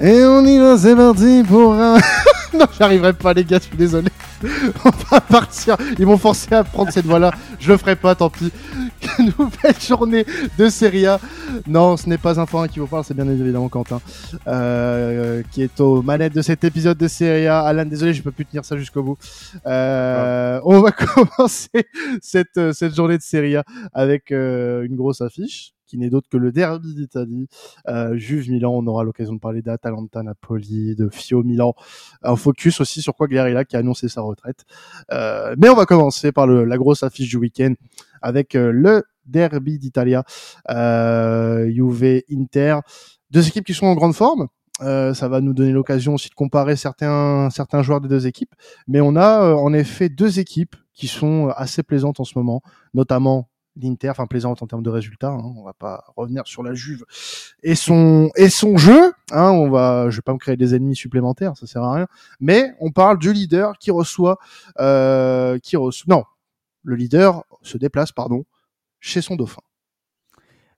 [0.00, 1.98] Et on y va, c'est parti pour un.
[2.54, 4.08] non, j'arriverai pas, les gars, je suis désolé.
[4.84, 5.76] on va partir.
[5.98, 7.32] Ils m'ont forcé à prendre cette voie-là.
[7.60, 8.50] Je le ferai pas, tant pis.
[9.38, 10.26] Nouvelle journée
[10.58, 11.20] de Serie A.
[11.66, 14.00] Non, ce n'est pas un forain qui vous parle, c'est bien évidemment Quentin,
[14.48, 17.60] euh, qui est aux manettes de cet épisode de Serie A.
[17.60, 19.18] Alan, désolé, je peux plus tenir ça jusqu'au bout.
[19.66, 21.86] Euh, on va commencer
[22.20, 26.36] cette, cette journée de Serie A avec euh, une grosse affiche qui n'est d'autre que
[26.36, 27.46] le derby d'Italie.
[27.86, 31.74] Euh, Juve Milan, on aura l'occasion de parler d'Atalanta Napoli, de Fio Milan.
[32.24, 34.64] Un focus aussi sur Quagliarella qui a annoncé sa retraite.
[35.12, 37.74] Euh, mais on va commencer par la grosse affiche du week-end
[38.22, 40.24] avec euh, le derby d'Italia,
[40.68, 42.80] euh, Juve Inter.
[43.30, 44.48] Deux équipes qui sont en grande forme.
[44.80, 48.52] Ça va nous donner l'occasion aussi de comparer certains certains joueurs des deux équipes,
[48.88, 52.60] mais on a en effet deux équipes qui sont assez plaisantes en ce moment,
[52.92, 55.30] notamment l'Inter, enfin plaisante en termes de résultats.
[55.30, 57.04] Hein, on va pas revenir sur la Juve
[57.62, 59.12] et son et son jeu.
[59.32, 62.06] Hein, on va, je vais pas me créer des ennemis supplémentaires, ça sert à rien.
[62.40, 64.38] Mais on parle du leader qui reçoit,
[64.78, 66.14] euh, qui reçoit.
[66.14, 66.24] Non,
[66.82, 68.44] le leader se déplace, pardon,
[69.00, 69.62] chez son dauphin.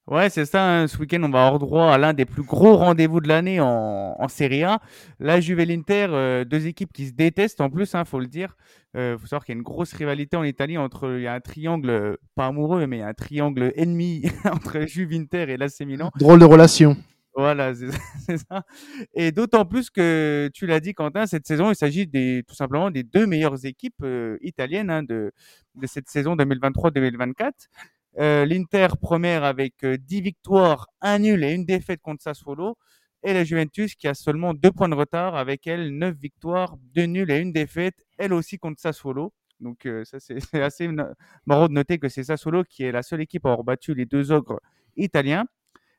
[0.09, 0.65] Ouais, c'est ça.
[0.65, 0.87] Hein.
[0.87, 4.15] Ce week-end, on va avoir droit à l'un des plus gros rendez-vous de l'année en,
[4.19, 4.81] en Serie A.
[5.19, 8.29] La Juve et l'Inter, euh, deux équipes qui se détestent en plus, hein, faut le
[8.29, 8.57] dire.
[8.95, 11.27] Il euh, faut savoir qu'il y a une grosse rivalité en Italie entre, il y
[11.27, 15.51] a un triangle, pas amoureux, mais il y a un triangle ennemi entre Juve, Inter
[15.51, 16.13] et l'AC Milan.
[16.17, 16.97] Drôle de relation.
[17.35, 17.75] Voilà,
[18.27, 18.63] c'est ça.
[19.13, 22.91] Et d'autant plus que tu l'as dit, Quentin, cette saison, il s'agit des, tout simplement
[22.91, 25.33] des deux meilleures équipes euh, italiennes hein, de,
[25.75, 27.51] de cette saison 2023-2024.
[28.19, 32.77] Euh, L'Inter première avec 10 euh, victoires, un nul et une défaite contre Sassuolo.
[33.23, 37.07] Et la Juventus qui a seulement deux points de retard avec elle, 9 victoires, deux
[37.07, 39.33] nuls et une défaite, elle aussi contre Sassuolo.
[39.61, 40.89] Donc euh, ça c'est assez
[41.47, 44.07] marrant de noter que c'est Sassuolo qui est la seule équipe à avoir battu les
[44.07, 44.61] deux ogres
[44.97, 45.47] italiens.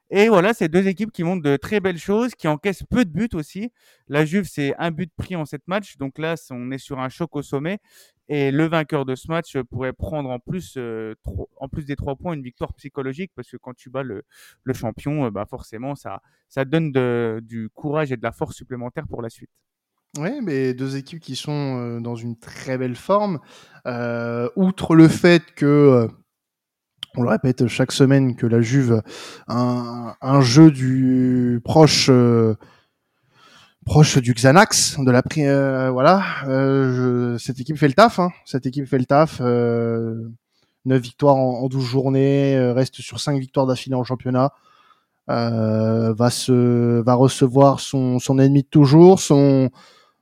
[0.09, 3.09] Et voilà, c'est deux équipes qui montrent de très belles choses, qui encaissent peu de
[3.09, 3.71] buts aussi.
[4.07, 5.97] La Juve, c'est un but pris en sept matchs.
[5.97, 7.79] Donc là, on est sur un choc au sommet.
[8.29, 11.15] Et le vainqueur de ce match pourrait prendre en plus, euh,
[11.57, 14.23] en plus des trois points une victoire psychologique parce que quand tu bats le,
[14.73, 16.91] champion, euh, bah forcément, ça, ça donne
[17.41, 19.49] du courage et de la force supplémentaire pour la suite.
[20.17, 23.39] Oui, mais deux équipes qui sont euh, dans une très belle forme.
[23.85, 26.07] Euh, outre le fait que
[27.17, 29.01] on le répète chaque semaine que la Juve
[29.47, 32.55] un, jeu du proche euh,
[33.85, 38.29] proche du Xanax de la euh, voilà euh, cette équipe fait le taf hein.
[38.45, 40.29] cette équipe fait le taf euh,
[40.85, 44.51] 9 victoires en, en 12 journées reste sur 5 victoires d'affilée en championnat
[45.27, 46.29] va
[47.15, 49.19] recevoir son ennemi de toujours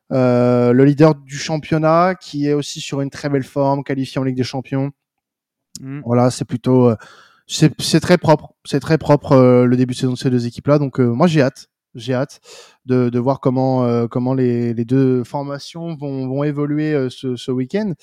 [0.10, 4.38] le leader du championnat qui est aussi sur une très belle forme qualifié en Ligue
[4.38, 4.92] des Champions
[5.82, 6.02] Mmh.
[6.06, 6.96] Voilà, c'est plutôt, euh,
[7.48, 10.80] c'est très propre, c'est très propre euh, le début de saison de ces deux équipes-là.
[10.80, 12.40] Donc euh, moi j'ai hâte, j'ai hâte
[12.86, 17.94] de, voir comment comment les, deux formations vont, évoluer ce, week-end.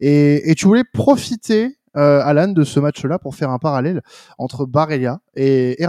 [0.00, 4.02] Et, tu voulais profiter, Alan, de ce match-là pour faire un parallèle
[4.38, 5.86] entre Barella et, et.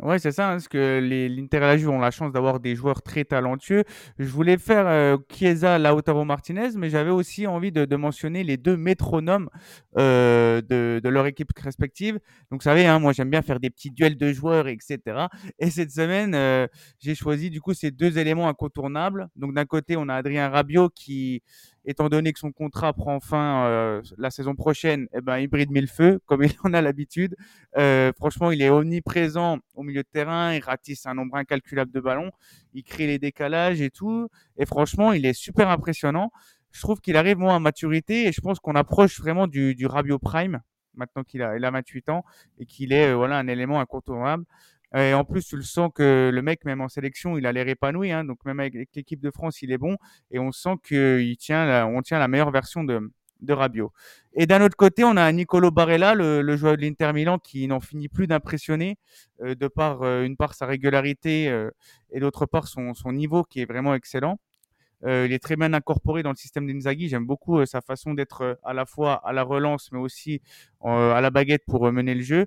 [0.00, 2.76] Ouais, c'est ça, hein, parce que l'Inter et la Juve ont la chance d'avoir des
[2.76, 3.82] joueurs très talentueux.
[4.20, 8.76] Je voulais faire euh, Chiesa, Lautaro Martinez, mais j'avais aussi envie de, mentionner les deux
[8.76, 9.50] métronomes
[9.96, 12.20] euh, de, de leur équipe respective.
[12.52, 15.26] Donc, vous savez, hein, moi, j'aime bien faire des petits duels de joueurs, etc.
[15.58, 16.68] Et cette semaine, euh,
[17.00, 19.28] j'ai choisi du coup ces deux éléments incontournables.
[19.34, 21.42] Donc, d'un côté, on a Adrien Rabiot qui
[21.88, 25.66] étant donné que son contrat prend fin euh, la saison prochaine, eh ben, il brille
[25.70, 27.34] mille feux, comme il en a l'habitude.
[27.78, 32.00] Euh, franchement, il est omniprésent au milieu de terrain, il ratisse un nombre incalculable de
[32.00, 32.30] ballons,
[32.74, 34.28] il crée les décalages et tout.
[34.58, 36.30] Et franchement, il est super impressionnant.
[36.72, 39.86] Je trouve qu'il arrive moins à maturité et je pense qu'on approche vraiment du, du
[39.86, 40.60] Rabio Prime
[40.98, 42.24] maintenant qu'il a, il a 28 ans
[42.58, 44.44] et qu'il est euh, voilà un élément incontournable.
[44.96, 47.68] Et en plus, tu le sens que le mec, même en sélection, il a l'air
[47.68, 48.10] épanoui.
[48.10, 49.96] Hein, donc même avec l'équipe de France, il est bon.
[50.30, 53.10] Et on sent qu'il tient, tient la meilleure version de,
[53.40, 53.92] de Rabiot.
[54.34, 57.80] Et d'un autre côté, on a Nicolo Barella, le, joueur de l'Inter Milan, qui n'en
[57.80, 58.98] finit plus d'impressionner
[59.42, 61.70] euh, de par euh, une part sa régularité euh,
[62.10, 64.38] et d'autre part son, son niveau qui est vraiment excellent.
[65.06, 67.08] Il est très bien incorporé dans le système d'Inzaghi.
[67.08, 70.42] J'aime beaucoup sa façon d'être à la fois à la relance, mais aussi
[70.82, 72.46] à la baguette pour mener le jeu.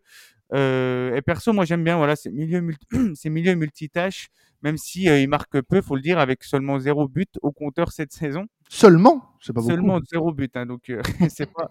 [0.54, 4.30] Euh, et perso, moi j'aime bien voilà ces milieux multi ces milieux multitâches,
[4.62, 7.92] même si euh, il marque peu, faut le dire, avec seulement zéro but au compteur
[7.92, 8.46] cette saison.
[8.70, 9.72] Seulement, c'est pas beaucoup.
[9.74, 11.70] Seulement zéro but, hein, donc euh, c'est pas.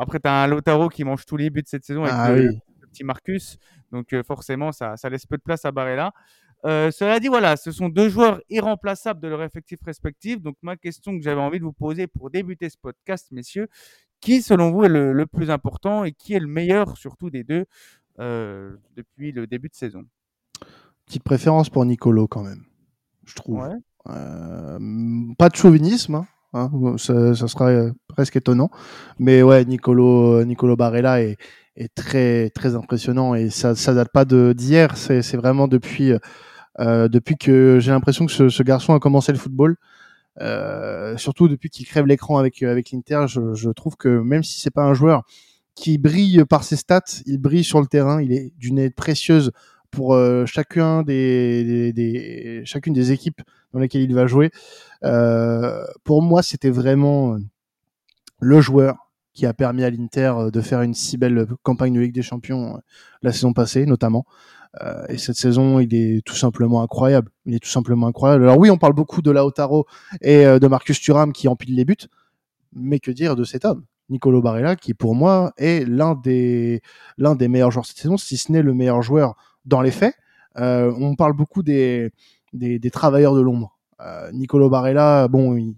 [0.00, 2.58] Après, t'as un Lotaro qui mange tous les buts cette saison avec ah, le, oui.
[2.80, 3.58] le, petit Marcus,
[3.92, 6.12] donc euh, forcément ça, ça laisse peu de place à Barella.
[6.64, 10.40] Euh, cela dit, voilà, ce sont deux joueurs irremplaçables de leur effectif respectif.
[10.40, 13.68] Donc, ma question que j'avais envie de vous poser pour débuter ce podcast, messieurs,
[14.20, 17.44] qui, selon vous, est le, le, plus important et qui est le meilleur, surtout des
[17.44, 17.66] deux,
[18.18, 20.04] euh, depuis le début de saison?
[21.06, 22.64] Petite préférence pour Nicolo quand même,
[23.24, 23.62] je trouve.
[24.08, 24.78] Euh,
[25.38, 28.70] pas de chauvinisme, hein, hein ça, ça, sera euh, presque étonnant,
[29.18, 31.36] mais ouais, Nicolo, Nicolo Barella est,
[31.76, 36.14] est très très impressionnant et ça ça date pas d'hier, c'est c'est vraiment depuis
[36.80, 39.76] euh, depuis que j'ai l'impression que ce, ce, garçon a commencé le football.
[40.40, 44.70] Euh, surtout depuis qu'il crève l'écran avec avec l'Inter, je, trouve que même si c'est
[44.70, 45.24] pas un joueur
[45.74, 49.52] qui brille par ses stats, il brille sur le terrain, il est d'une aide précieuse
[49.90, 53.40] pour euh, chacun des, chacune des équipes
[53.72, 54.50] dans lesquelles il va jouer.
[55.04, 57.36] Euh, pour moi, c'était vraiment
[58.40, 62.14] le joueur qui a permis à l'Inter de faire une si belle campagne de Ligue
[62.14, 62.78] des Champions euh,
[63.22, 64.26] la saison passée, notamment.
[64.82, 67.30] Euh, et cette saison, il est tout simplement incroyable.
[67.46, 68.44] Il est tout simplement incroyable.
[68.44, 69.86] Alors oui, on parle beaucoup de Lautaro
[70.20, 71.96] et de Marcus Thuram qui empilent les buts,
[72.72, 73.84] mais que dire de cet homme?
[74.10, 76.80] Nicolo Barella, qui pour moi est l'un des
[77.18, 79.34] l'un des meilleurs joueurs cette saison, si ce n'est le meilleur joueur
[79.64, 80.14] dans les faits.
[80.56, 82.10] Euh, on parle beaucoup des,
[82.52, 83.78] des, travailleurs de l'ombre.
[84.00, 85.76] Euh, Nicolo Barella, bon, il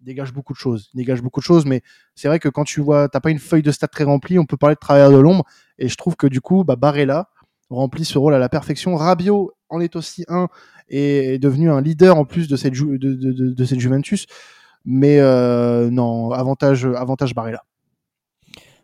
[0.00, 1.82] dégage beaucoup de choses, il dégage beaucoup de choses, mais
[2.14, 4.46] c'est vrai que quand tu vois, t'as pas une feuille de stats très remplie, on
[4.46, 5.44] peut parler de travailleurs de l'ombre,
[5.78, 7.28] et je trouve que du coup, bah, Barella
[7.70, 8.96] remplit ce rôle à la perfection.
[8.96, 10.48] Rabiot en est aussi un
[10.88, 14.26] et est devenu un leader en plus de cette, de, de cette Juventus.
[14.84, 17.64] Mais euh, non, avantage, avantage Barella.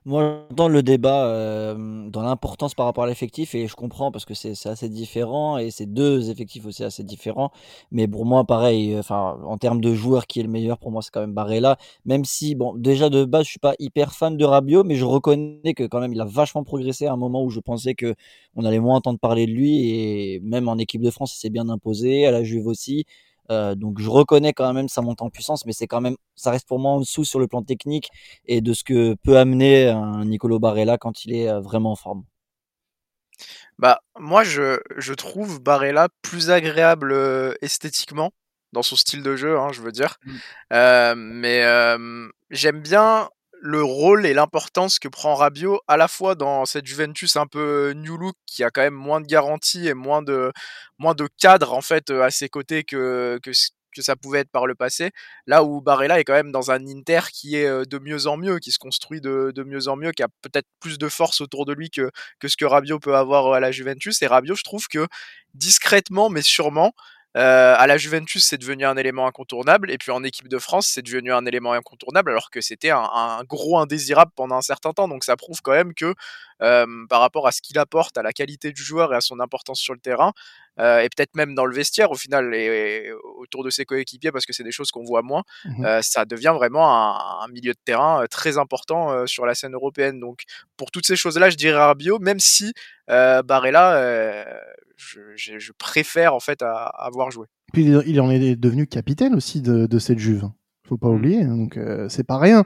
[0.07, 4.25] Moi, dans le débat euh, dans l'importance par rapport à l'effectif, et je comprends parce
[4.25, 7.51] que c'est assez différent, et c'est deux effectifs aussi assez différents.
[7.93, 11.03] Mais pour moi, pareil, enfin, en termes de joueur, qui est le meilleur pour moi,
[11.03, 11.77] c'est quand même Barella.
[12.07, 15.05] Même si, bon, déjà de base, je suis pas hyper fan de Rabiot, mais je
[15.05, 18.15] reconnais que quand même, il a vachement progressé à un moment où je pensais que
[18.57, 21.51] on allait moins entendre parler de lui, et même en équipe de France, il s'est
[21.51, 23.05] bien imposé, à la Juve aussi.
[23.51, 26.51] Euh, donc je reconnais quand même sa montée en puissance, mais c'est quand même, ça
[26.51, 28.11] reste pour moi en dessous sur le plan technique
[28.47, 31.97] et de ce que peut amener un Nicolo Barella quand il est euh, vraiment en
[31.97, 32.25] forme.
[33.79, 38.31] Bah moi je, je trouve Barella plus agréable euh, esthétiquement
[38.73, 40.19] dans son style de jeu, hein, je veux dire.
[40.25, 41.15] Mmh.
[41.17, 41.65] mais
[42.51, 43.29] j'aime bien
[43.61, 47.93] le rôle et l'importance que prend Rabiot à la fois dans cette Juventus un peu
[47.95, 50.51] new look qui a quand même moins de garanties et moins de
[50.99, 53.51] moins de cadre en fait à ses côtés que que
[53.95, 55.11] que ça pouvait être par le passé,
[55.47, 58.59] là où Barella est quand même dans un Inter qui est de mieux en mieux,
[58.59, 61.67] qui se construit de, de mieux en mieux, qui a peut-être plus de force autour
[61.67, 64.23] de lui que, que ce que Rabiot peut avoir à la Juventus.
[64.23, 65.07] Et Rabiot, je trouve que
[65.55, 66.93] discrètement, mais sûrement,
[67.37, 70.89] euh, à la Juventus, c'est devenu un élément incontournable, et puis en équipe de France,
[70.89, 74.93] c'est devenu un élément incontournable, alors que c'était un, un, gros indésirable pendant un certain
[74.93, 75.07] temps.
[75.07, 76.15] Donc ça prouve quand même que
[76.63, 79.41] euh, par rapport à ce qu'il apporte, à la qualité du joueur et à son
[79.41, 80.33] importance sur le terrain,
[80.79, 84.45] euh, et peut-être même dans le vestiaire au final et, autour de ses coéquipiers parce
[84.45, 87.73] que c'est des choses qu'on voit moins, mmh euh, ça devient vraiment un, un, milieu
[87.73, 90.21] de terrain très important sur la scène européenne.
[90.21, 90.43] Donc
[90.77, 92.73] pour toutes ces choses-là, je dirais Rabiot, même si
[93.09, 94.45] Barella,
[95.01, 97.47] je, je, je, préfère en fait à, à avoir joué.
[97.73, 100.51] Puis il en est devenu capitaine aussi de, de cette Juve
[100.91, 101.15] faut pas mmh.
[101.15, 101.43] oublier.
[101.43, 102.65] Hein, donc euh, c'est pas rien.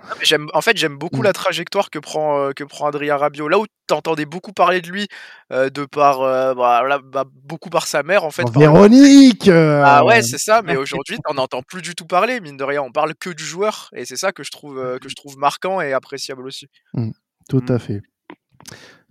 [0.54, 1.24] en fait, j'aime beaucoup mmh.
[1.24, 3.48] la trajectoire que prend euh, que prend Adrien Rabiot.
[3.48, 5.06] Là où t'entendais beaucoup parler de lui
[5.52, 6.20] euh, de par
[6.56, 8.48] bah, bah, beaucoup par sa mère en fait.
[8.50, 9.48] Véronique.
[9.48, 10.62] Ah ouais, c'est ça.
[10.62, 12.40] Mais aujourd'hui, t'en entends plus du tout parler.
[12.40, 15.08] Mine de rien, on parle que du joueur et c'est ça que je trouve que
[15.08, 16.66] je trouve marquant et appréciable aussi.
[16.94, 17.10] Mmh.
[17.48, 18.00] Tout à fait.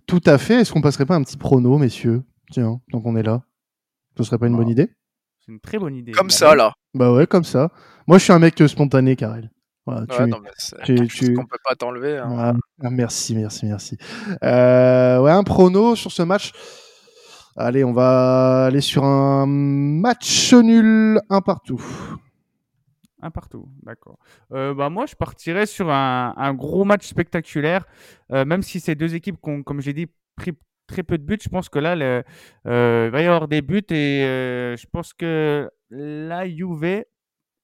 [0.06, 0.60] Tout à fait.
[0.60, 2.22] Est-ce qu'on passerait pas un petit prono, messieurs?
[2.50, 3.42] Tiens, donc on est là.
[4.16, 4.90] Ce serait pas une bonne idée?
[5.40, 6.12] C'est une très bonne idée.
[6.12, 6.72] Comme ça là.
[6.94, 7.70] Bah ouais, comme ça.
[8.06, 9.50] Moi, je suis un mec spontané, Karel.
[9.86, 10.40] Voilà, tu, non,
[10.84, 11.34] tu, tu...
[11.34, 12.16] peut pas t'enlever.
[12.16, 12.56] Hein.
[12.82, 13.98] Ah, merci, merci, merci.
[14.42, 16.52] Euh, ouais, un prono sur ce match.
[17.56, 21.82] Allez, on va aller sur un match nul, un partout.
[23.20, 24.18] Un partout, d'accord.
[24.52, 27.86] Euh, bah moi, je partirais sur un, un gros match spectaculaire,
[28.32, 30.52] euh, même si ces deux équipes, ont, comme j'ai dit, pris
[30.86, 31.38] très peu de buts.
[31.42, 32.22] Je pense que là, le,
[32.66, 37.04] euh, il va y avoir des buts et euh, je pense que la Juve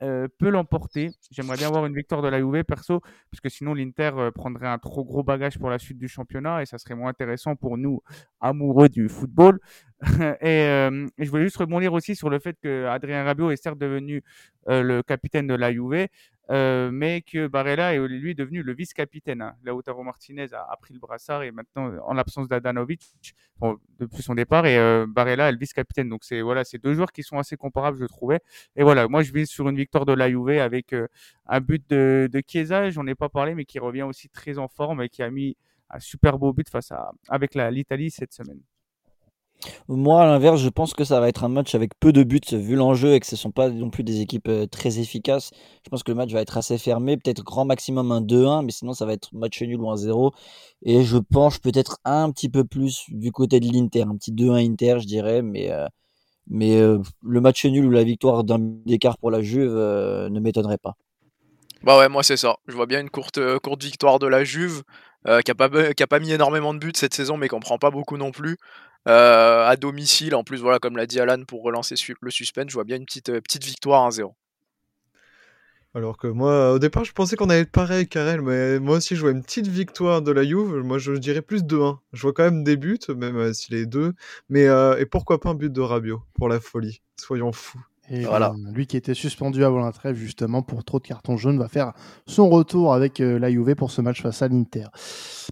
[0.02, 1.10] euh, peut l'emporter.
[1.30, 3.00] J'aimerais bien avoir une victoire de la Juve perso,
[3.30, 6.66] parce que sinon l'Inter prendrait un trop gros bagage pour la suite du championnat et
[6.66, 8.00] ça serait moins intéressant pour nous
[8.40, 9.60] amoureux du football.
[10.40, 13.78] et, et, je voulais juste rebondir aussi sur le fait que Adrien Rabiot est certes
[13.78, 14.22] devenu
[14.66, 16.06] le capitaine de la Juve,
[16.50, 19.40] euh, mais que Barella est lui devenu le vice-capitaine.
[19.40, 19.54] Hein.
[19.62, 23.02] Lautaro Martinez a, pris le brassard et maintenant, en l'absence d'Adanovic,
[23.58, 26.08] bon, depuis son départ, et euh, Barella est le vice-capitaine.
[26.08, 28.40] Donc c'est voilà, deux joueurs qui sont assez comparables, je trouvais.
[28.74, 31.06] Et voilà, moi je vis sur une victoire de la Juve avec euh,
[31.46, 34.66] un but de, de Chiesa, j'en ai pas parlé, mais qui revient aussi très en
[34.66, 35.56] forme et qui a mis
[35.90, 38.60] un super beau but face à avec l'Italie cette semaine.
[39.88, 42.40] Moi, à l'inverse, je pense que ça va être un match avec peu de buts
[42.52, 45.50] vu l'enjeu et que ce ne sont pas non plus des équipes euh, très efficaces.
[45.84, 48.72] Je pense que le match va être assez fermé, peut-être grand maximum un 2-1, mais
[48.72, 50.32] sinon ça va être match nul ou un 0.
[50.82, 54.72] Et je penche peut-être un petit peu plus du côté de l'Inter, un petit 2-1
[54.72, 55.86] Inter, je dirais, mais, euh,
[56.48, 60.94] Mais le match nul ou la victoire d'un d'écart pour la Juve ne m'étonnerait pas.
[61.82, 62.56] Bah ouais, moi c'est ça.
[62.66, 63.38] Je vois bien une courte,
[63.80, 64.82] victoire de la Juve,
[65.44, 68.16] qui, a pas, mis énormément de buts cette saison, mais qui en prend pas beaucoup
[68.16, 68.56] non plus.
[69.06, 72.84] À domicile, en plus, voilà, comme l'a dit Alan, pour relancer le suspense, je vois
[72.84, 74.32] bien une petite, petite victoire 1-0.
[75.92, 79.16] Alors que moi, au départ, je pensais qu'on allait être pareil, Karel, mais moi aussi,
[79.16, 80.84] je vois une petite victoire de la Juve.
[80.84, 81.98] Moi, je dirais plus 2-1.
[82.12, 84.12] Je vois quand même des buts, même euh, si les deux.
[84.48, 87.80] Mais euh, et pourquoi pas un but de Rabiot pour la folie Soyons fous.
[88.12, 88.52] Et voilà.
[88.72, 91.92] lui qui était suspendu avant la trêve justement pour trop de cartons jaunes va faire
[92.26, 94.86] son retour avec euh, la Juve pour ce match face à l'Inter.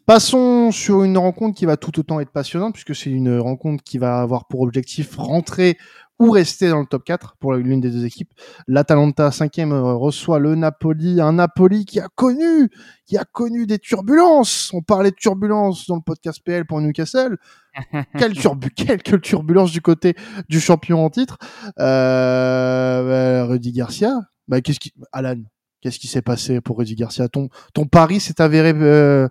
[0.06, 3.98] Passons sur une rencontre qui va tout autant être passionnante puisque c'est une rencontre qui
[3.98, 5.78] va avoir pour objectif rentrer
[6.18, 8.32] ou rester dans le top 4 pour l'une des deux équipes.
[8.66, 12.70] L'Atalanta 5e euh, reçoit le Napoli, un Napoli qui a connu,
[13.06, 14.70] qui a connu des turbulences.
[14.74, 17.38] On parlait de turbulences dans le podcast PL pour Newcastle.
[18.18, 20.14] quelle, turbu quelques turbulences du côté
[20.48, 21.38] du champion en titre.
[21.78, 25.36] Euh, bah, Rudy Garcia, bah, qu'est-ce qui, Alan,
[25.80, 27.28] qu'est-ce qui s'est passé pour Rudy Garcia?
[27.28, 29.28] Ton, ton pari s'est avéré euh,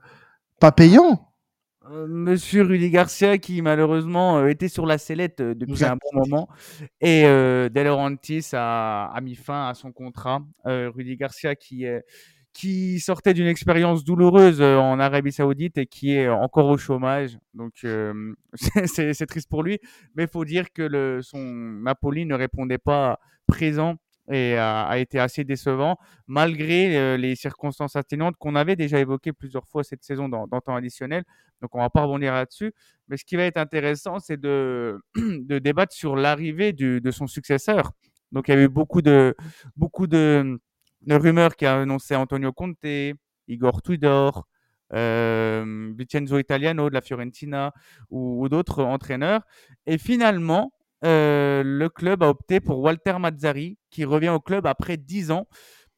[0.62, 1.27] pas payant
[2.08, 6.50] Monsieur Rudy Garcia qui malheureusement euh, était sur la sellette euh, depuis un bon moment
[7.02, 10.42] et De Laurentiis a, a, mis fin à son contrat.
[10.66, 11.86] Rudy Garcia qui
[12.54, 17.38] qui sortait d'une expérience douloureuse en Arabie Saoudite et qui est encore au chômage.
[17.54, 17.86] Donc
[18.86, 19.80] c'est triste pour lui,
[20.16, 23.98] mais il faut dire que le, son Napoli ne répondait pas présent
[24.30, 29.68] et a, été assez décevant malgré euh, les circonstances atténuantes qu'on avait déjà évoquées plusieurs
[29.68, 31.24] fois cette saison dans, temps additionnel.
[31.62, 32.74] Donc on va pas rebondir là-dessus.
[33.08, 37.92] Mais ce qui va être intéressant, c'est de, de débattre sur l'arrivée de son successeur.
[38.32, 39.36] Donc il y a eu beaucoup de,
[39.76, 40.60] beaucoup de,
[41.04, 43.16] de rumeurs qui a annoncé Antonio Conte,
[43.48, 44.48] Igor Tudor,
[44.94, 47.74] euh, Vincenzo Italiano de la Fiorentina
[48.10, 49.42] ou d'autres entraîneurs.
[49.86, 50.74] Et finalement,
[51.06, 55.48] euh, le club a opté pour Walter Mazzari, qui revient au club après 10 ans.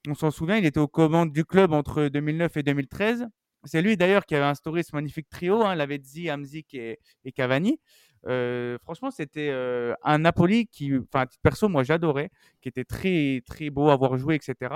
[0.08, 3.27] On s'en souvient, il était aux commandes du club entre 2009 et 2013.
[3.65, 6.98] C'est lui d'ailleurs qui avait instauré ce magnifique trio, hein, Lavezzi, Hamzik et,
[7.36, 7.79] Cavani.
[8.27, 12.29] Euh, franchement, c'était euh, un Napoli qui, enfin, perso, moi j'adorais,
[12.62, 14.75] qui était très très beau à voir jouer, etc.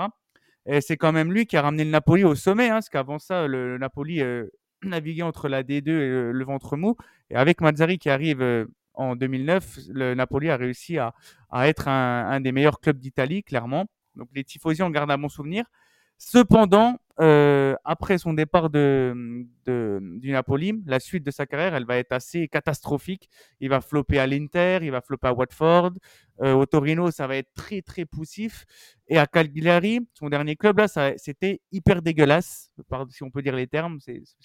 [0.66, 3.18] Et c'est quand même lui qui a ramené le Napoli au sommet, hein, parce qu'avant
[3.18, 4.22] ça, le, Napoli
[4.82, 6.96] naviguait entre la D2 et le, ventre mou.
[7.30, 11.14] Et avec Mazzari qui arrive en 2009, le Napoli a réussi à,
[11.66, 13.86] être un, des meilleurs clubs d'Italie, clairement.
[14.16, 15.64] Donc les tifosi en gardent un bon souvenir.
[16.16, 21.96] Cependant, euh, après son départ de, du Napoli, la suite de sa carrière, elle va
[21.96, 23.28] être assez catastrophique.
[23.60, 25.92] Il va flopper à l'Inter, il va flopper à Watford.
[26.40, 28.64] Euh, au Torino, ça va être très très poussif.
[29.08, 32.70] Et à Cagliari, son dernier club, là, c'était hyper dégueulasse,
[33.10, 33.98] si on peut dire les termes.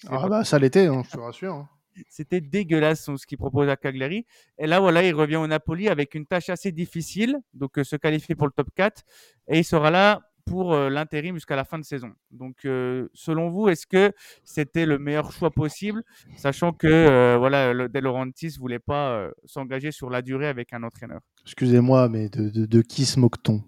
[0.08, 1.54] ah bah ça l'était, hein, je te rassure.
[1.54, 1.68] Hein.
[2.08, 4.26] C'était dégueulasse ce qu'il propose à Cagliari.
[4.58, 7.96] Et là, voilà, il revient au Napoli avec une tâche assez difficile, donc euh, se
[7.96, 9.02] qualifier pour le top 4.
[9.48, 12.12] Et il sera là pour euh, l'intérim jusqu'à la fin de saison.
[12.30, 14.12] Donc, euh, selon vous, est-ce que
[14.44, 16.02] c'était le meilleur choix possible,
[16.36, 21.20] sachant que voilà, le De Laurentiis voulait pas s'engager sur la durée avec un entraîneur?
[21.44, 23.62] Excusez-moi, mais de, qui se moque-t-on?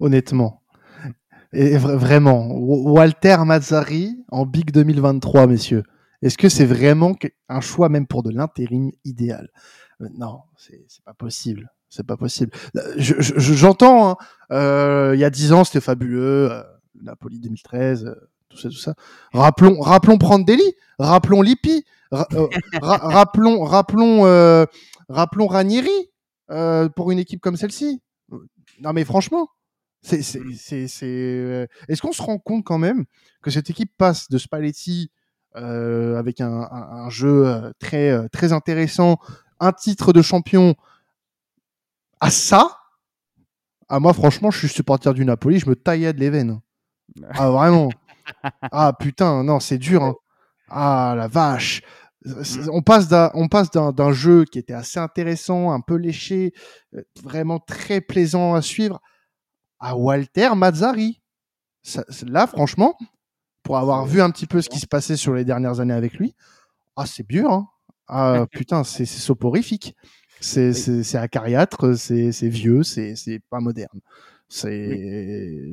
[0.00, 0.62] Honnêtement.
[1.52, 5.82] Et vraiment, Walter Mazzari en Big 2023, messieurs.
[6.22, 7.14] Est-ce que c'est vraiment
[7.48, 9.50] un choix même pour de l'intérim idéal?
[10.00, 11.70] Euh, Non, c'est pas possible.
[11.88, 12.52] C'est pas possible.
[12.76, 14.10] Euh, j'entends.
[14.10, 14.16] Hein,
[14.52, 16.50] euh, il y a dix ans, c'était fabuleux.
[17.00, 18.14] Napoli 2013,
[18.48, 18.94] tout ça, tout ça.
[19.32, 24.66] Rappelons, rappelons Prandelli, rappelons Lippi, rappelons, rappelons,
[25.08, 26.10] rappelons Ranieri
[26.96, 28.02] pour une équipe comme celle-ci.
[28.80, 29.48] Non, mais franchement,
[30.02, 33.04] c'est, Est-ce qu'on se rend compte quand même
[33.42, 35.10] que cette équipe passe de Spalletti
[35.54, 39.18] avec un, jeu euh, très, euh, très intéressant,
[39.60, 40.74] un titre de champion
[42.20, 42.78] à ça,
[43.88, 46.60] ah, moi, franchement, je suis supporter du Napoli, je me taillais de les veines.
[47.30, 47.88] Ah, vraiment.
[48.60, 50.04] Ah, putain, non, c'est dur.
[50.04, 50.14] Hein.
[50.68, 51.80] Ah, la vache.
[52.70, 56.52] On passe d'un jeu qui était assez intéressant, un peu léché,
[57.22, 59.00] vraiment très plaisant à suivre,
[59.80, 61.22] à Walter Mazzari.
[62.26, 62.98] là, franchement,
[63.68, 66.14] pour avoir vu un petit peu ce qui se passait sur les dernières années avec
[66.14, 66.34] lui,
[66.96, 67.52] ah, c'est dur.
[67.52, 67.68] Hein.
[68.06, 69.94] Ah, putain, c'est soporifique.
[70.40, 74.00] C'est acariâtre, c'est vieux, c'est pas moderne.
[74.48, 75.68] C'est.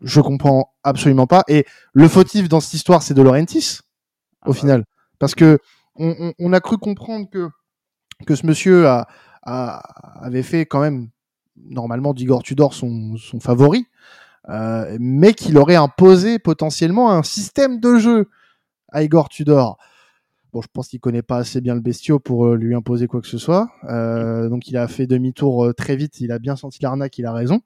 [0.00, 1.42] Je comprends absolument pas.
[1.48, 4.84] Et le fautif dans cette histoire, c'est De Laurentiis, au ah bah final.
[5.18, 5.58] Parce que
[5.96, 7.48] on, a cru comprendre que,
[8.28, 9.08] que ce monsieur a,
[9.42, 11.08] avait fait quand même,
[11.56, 13.88] normalement, d'Igor Tudor son, son favori.
[14.50, 18.28] Euh, mais qu'il aurait imposé potentiellement un système de jeu
[18.90, 19.78] à Igor Tudor.
[20.52, 23.20] Bon, je pense qu'il connaît pas assez bien le bestiau pour euh, lui imposer quoi
[23.20, 23.68] que ce soit.
[23.84, 26.20] Euh, donc il a fait demi-tour très vite.
[26.20, 27.18] Il a bien senti l'arnaque.
[27.18, 27.60] Il a raison.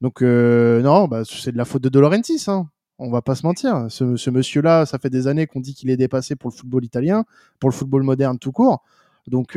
[0.00, 2.44] Donc non, bah, c'est de la faute de De Laurentiis.
[2.46, 2.68] Hein.
[2.98, 3.86] On va pas se mentir.
[3.88, 7.24] Ce, monsieur-là, ça fait des années qu'on dit qu'il est dépassé pour le football italien,
[7.58, 8.84] pour le football moderne tout court.
[9.26, 9.52] Donc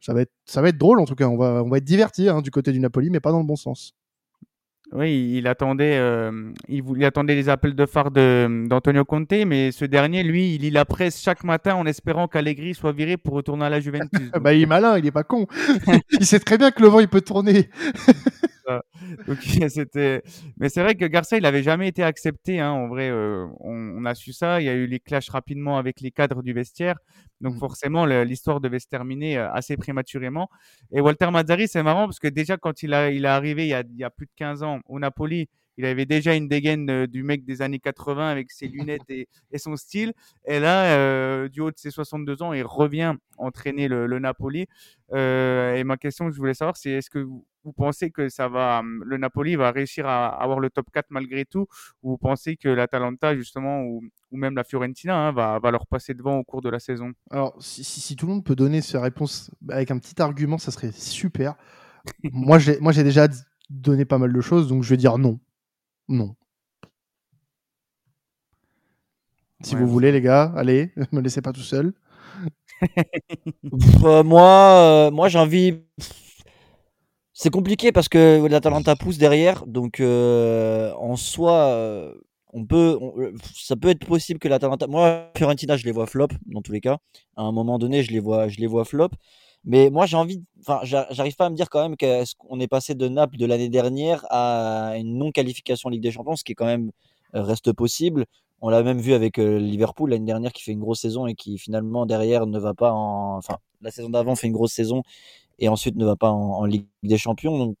[0.00, 1.26] ça va être ça va être drôle en tout cas.
[1.26, 3.46] On va on va être diverti hein, du côté du Napoli, mais pas dans le
[3.46, 3.94] bon sens.
[4.94, 9.84] Oui, il attendait, euh, il, attendait les appels de phare de- d'Antonio Conte, mais ce
[9.84, 13.64] dernier, lui, il lit la presse chaque matin en espérant qu'Allegri soit viré pour retourner
[13.64, 14.30] à la Juventus.
[14.32, 15.48] Ah Bah, il est malin, il est pas con.
[16.20, 17.68] il sait très bien que le vent il peut tourner.
[19.26, 19.38] Donc,
[19.70, 20.22] c'était...
[20.58, 22.60] Mais c'est vrai que Garcia, il avait jamais été accepté.
[22.60, 24.60] Hein, en vrai, euh, on, on a su ça.
[24.60, 26.96] Il y a eu les clashs rapidement avec les cadres du vestiaire.
[27.40, 27.58] Donc Mm.
[27.58, 30.48] forcément, l'histoire devait se terminer euh, assez prématurément.
[30.92, 33.68] Et Walter Mazzari, c'est marrant parce que déjà, quand il, a, il est arrivé il
[33.68, 36.48] y, a, il y a plus de 15 ans au Napoli, il avait déjà une
[36.48, 39.26] dégaine euh, du mec des années 80 avec ses lunettes et,
[39.56, 40.12] son style.
[40.46, 44.66] Et là, euh, du haut de ses 62 ans, il revient entraîner le, Napoli.
[45.12, 48.48] Euh, et ma question que je voulais savoir, c'est est-ce que vous, pensez que ça
[48.48, 51.66] va, hum, le Napoli va réussir à avoir le top 4 malgré tout,
[52.02, 54.02] ou vous pensez que l'Atalanta justement, ou,
[54.32, 57.12] même la Fiorentina, hein, va, leur passer devant au cours de la saison?
[57.30, 60.70] Alors, si, si, tout le monde peut donner sa réponse avec un petit argument, ça
[60.70, 61.54] serait super.
[62.32, 63.28] moi, j'ai déjà
[63.70, 65.40] donné pas mal de choses, donc je vais dire non.
[66.08, 66.36] Non.
[69.64, 69.80] Si Ouais.
[69.80, 71.92] vous voulez, les gars, allez, me laissez pas tout seul.
[74.04, 74.48] Euh, moi,
[75.08, 75.74] euh, moi j'ai envie.
[77.32, 82.14] C'est compliqué parce que l'Atalanta pousse derrière, donc euh, en soi, euh,
[82.52, 83.12] on peut, on-
[83.56, 84.86] ça peut être possible que l'Atalanta.
[84.86, 86.98] Moi, Fiorentina, je les vois flop dans tous les cas.
[87.36, 89.08] À un moment donné, je les vois, je les vois flop.
[89.64, 90.42] Mais moi, j'ai envie.
[90.60, 91.96] Enfin, j'a- j'arrive pas à me dire quand même
[92.38, 96.36] qu'on est passé de Naples de l'année dernière à une non-qualification en Ligue des Champions,
[96.36, 96.90] ce qui est quand même
[97.34, 98.26] euh, reste possible.
[98.60, 101.34] On l'a même vu avec euh, Liverpool l'année dernière qui fait une grosse saison et
[101.34, 103.36] qui finalement derrière ne va pas en.
[103.38, 105.02] Enfin, la saison d'avant fait une grosse saison
[105.58, 107.58] et ensuite ne va pas en, en Ligue des Champions.
[107.58, 107.76] Donc,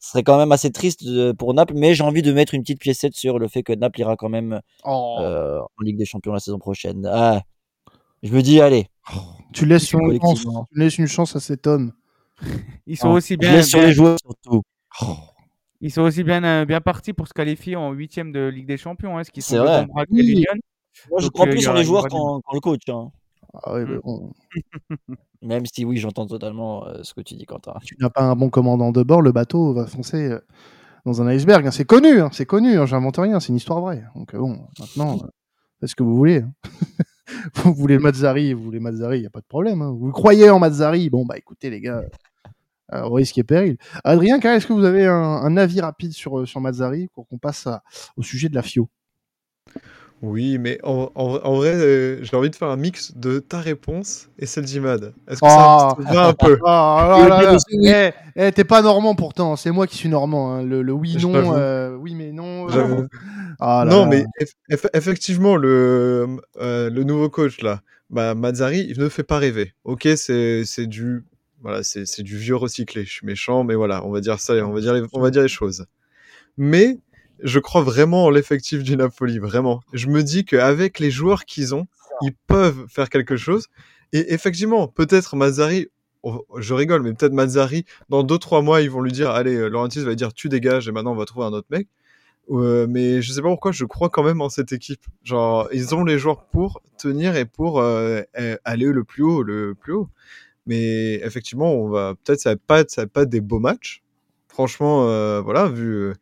[0.00, 1.02] ce serait quand même assez triste
[1.34, 4.00] pour Naples, mais j'ai envie de mettre une petite piécette sur le fait que Naples
[4.00, 7.06] ira quand même Oh, euh, en Ligue des Champions la saison prochaine.
[7.10, 7.42] Ah,
[8.22, 8.86] je me dis, allez,
[9.52, 10.40] tu laisses une chance,
[10.72, 11.92] tu laisses une chance à cet homme.
[12.86, 14.62] Ils sont Non, aussi je bien, sur les joueurs surtout.
[15.80, 18.76] ils sont aussi bien, euh, bien partis pour se qualifier en huitième de Ligue des
[18.76, 19.86] Champions, hein, ce qui C'est sont vrai.
[20.10, 20.44] Oui.
[21.10, 22.82] Moi, je Donc, crois euh, plus sur les joueurs qu'en le coach.
[22.88, 23.10] hein.
[23.64, 24.00] Ah ouais, mais Mm.
[24.04, 24.32] bon,
[25.42, 27.74] Même si oui, j'entends totalement euh, ce que tu dis, Quentin.
[27.84, 30.38] tu n'as pas un bon commandant de bord, le bateau va foncer euh,
[31.04, 31.66] dans un iceberg.
[31.66, 31.70] hein.
[31.72, 34.04] C'est connu, hein, c'est connu, hein, j'invente rien, c'est une histoire vraie.
[34.14, 35.26] Donc euh, bon, maintenant, euh,
[35.80, 36.44] faites ce que vous voulez.
[37.54, 39.82] vous voulez Mazzari, vous voulez Mazzari, il n'y a pas de problème.
[39.82, 39.94] hein.
[39.96, 42.02] Vous croyez en Mazzari, bon bah écoutez les gars,
[42.92, 43.76] euh, risque et péril.
[44.04, 47.68] Adrien, est-ce que vous avez un, avis rapide sur, euh, sur Mazzari pour qu'on passe
[48.16, 48.88] au sujet de la FIO?
[50.22, 53.58] Oui, mais en, en- en vrai, euh, j'ai envie de faire un mix de ta
[53.58, 55.12] réponse et celle d'Imad.
[55.28, 55.96] Est-ce que Ah.
[55.98, 56.58] ça te va un peu?
[56.64, 57.88] Ah aussi, oui.
[57.88, 60.54] eh, eh, t'es pas normand pourtant, c'est moi qui suis normand.
[60.54, 60.62] hein.
[60.62, 62.68] Le, le oui Je non, euh, oui mais non.
[62.68, 63.06] euh, J'avoue.
[63.58, 64.06] ah là non, là.
[64.06, 69.24] mais eff- eff- effectivement, le, euh, le nouveau coach là, bah, Mazzari, il ne fait
[69.24, 69.74] pas rêver.
[69.82, 71.24] Ok, c'est c'est du
[71.62, 73.04] voilà, c'est c'est du vieux recyclé.
[73.04, 75.30] Je suis méchant, mais voilà, on va dire ça, on va dire les, on va
[75.30, 75.86] dire les choses.
[76.56, 76.98] Mais
[77.42, 79.80] je crois vraiment en l'effectif du Napoli, vraiment.
[79.92, 81.86] Je me dis qu'avec les joueurs qu'ils ont,
[82.22, 83.66] ils peuvent faire quelque chose.
[84.12, 85.88] Et effectivement, peut-être Mazzari,
[86.58, 90.04] je rigole, mais peut-être Mazzari, dans 2-3 mois, ils vont lui dire, allez, euh, Laurentiis
[90.04, 91.88] va dire, tu dégages, et maintenant on va trouver un autre mec.
[92.50, 95.00] Euh, mais je sais pas pourquoi, je crois quand même en cette équipe.
[95.24, 99.42] Genre, ils ont les joueurs pour tenir et pour euh, euh, aller le plus haut,
[99.42, 100.08] le plus haut.
[100.66, 103.58] Mais effectivement, on va peut-être ça va pas, être- ça va pas être des beaux
[103.60, 104.02] matchs.
[104.48, 106.12] Franchement, euh, voilà, vu.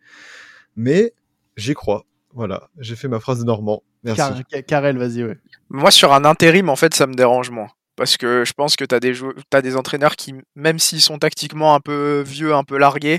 [0.81, 1.13] Mais
[1.59, 2.05] j'y crois.
[2.33, 3.83] Voilà, j'ai fait ma phrase de Normand.
[4.03, 4.17] Merci.
[4.23, 5.37] Car- Car- Karel, vas-y, ouais.
[5.69, 7.69] Moi, sur un intérim, en fait, ça me dérange moins.
[7.97, 9.13] Parce que je pense que tu as, des
[9.51, 13.19] t'as des entraîneurs qui, même s'ils sont tactiquement un peu vieux, un peu largués,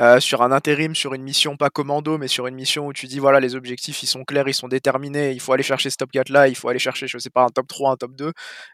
[0.00, 3.06] euh, sur un intérim, sur une mission pas commando, mais sur une mission où tu
[3.06, 5.96] dis, voilà, les objectifs, ils sont clairs, ils sont déterminés, il faut aller chercher ce
[5.96, 8.14] top 4 là, il faut aller chercher, je sais pas, un top 3, un top
[8.16, 8.32] 2.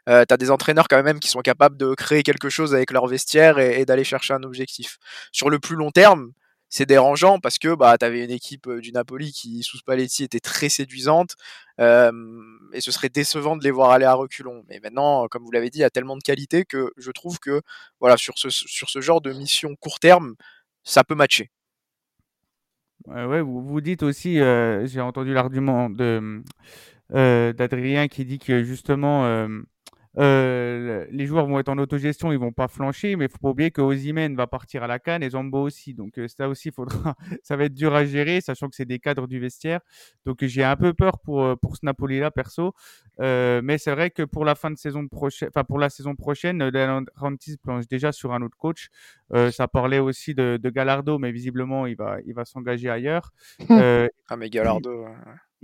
[0.09, 2.91] Euh, tu as des entraîneurs quand même qui sont capables de créer quelque chose avec
[2.91, 4.97] leur vestiaire et, et d'aller chercher un objectif.
[5.31, 6.33] Sur le plus long terme,
[6.75, 10.41] c'est dérangeant parce que bah, avais une équipe euh, du Napoli qui, sous Spalletti, était
[10.41, 11.37] très séduisante.
[11.79, 14.65] Et ce serait décevant de les voir aller à reculons.
[14.69, 17.39] Mais maintenant, comme vous l'avez dit, il y a tellement de qualité que je trouve
[17.39, 17.63] que
[18.01, 20.35] voilà, sur, ce, sur ce genre de mission court terme,
[20.83, 21.51] ça peut matcher.
[23.07, 26.43] Ouais, vous, vous dites aussi, euh, j'ai entendu l'argument de
[27.15, 29.47] euh, d'Adrien qui dit que justement
[30.17, 33.39] euh, euh, les joueurs vont être en autogestion, ils vont pas flancher, mais il faut
[33.39, 35.95] pas oublier que Ozymen va partir à la canne et Zambo aussi.
[35.95, 39.27] Donc ça aussi, faudra, ça va être dur à gérer, sachant que c'est des cadres
[39.27, 39.81] du vestiaire.
[40.25, 42.75] Donc j'ai un peu peur pour pour ce Napoli là perso,
[43.19, 46.63] mais c'est vrai que pour la fin de saison prochaine, enfin pour la saison prochaine,
[47.17, 48.89] Rantis planche déjà sur un autre coach.
[49.51, 53.33] ça parlait aussi de, de Gallardo, mais visiblement il va il va s'engager ailleurs.
[53.69, 55.07] ah mais Gallardo.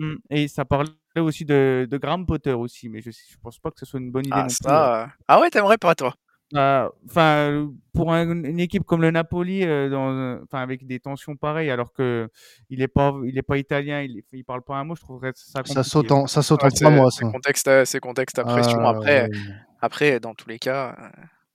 [0.00, 3.70] Mmh, et ça parlait aussi de, de Graham Potter aussi, mais je ne pense pas
[3.70, 5.04] que ce soit une bonne idée ah, non ça...
[5.06, 5.24] plus.
[5.28, 6.14] Ah ouais, t'aimerais pas toi?
[6.52, 11.92] Bah, Enfin, pour une équipe comme le Napoli, dans, enfin avec des tensions pareilles, alors
[11.92, 12.30] que
[12.70, 15.32] il est pas, il est pas italien, il, il parle pas un mot, je trouverais
[15.34, 15.74] ça compliqué.
[15.74, 17.10] Ça saute en, ça saute en trois mois.
[17.10, 18.80] C'est contexte, c'est contexte à pression.
[18.80, 19.38] Ah, après, ouais.
[19.82, 20.96] après, dans tous les cas.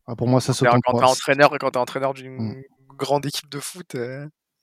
[0.05, 2.63] Ah, pour moi, ça saute en quand t'es entraîneur, quand t'es entraîneur d'une mmh.
[2.95, 3.95] grande équipe de foot.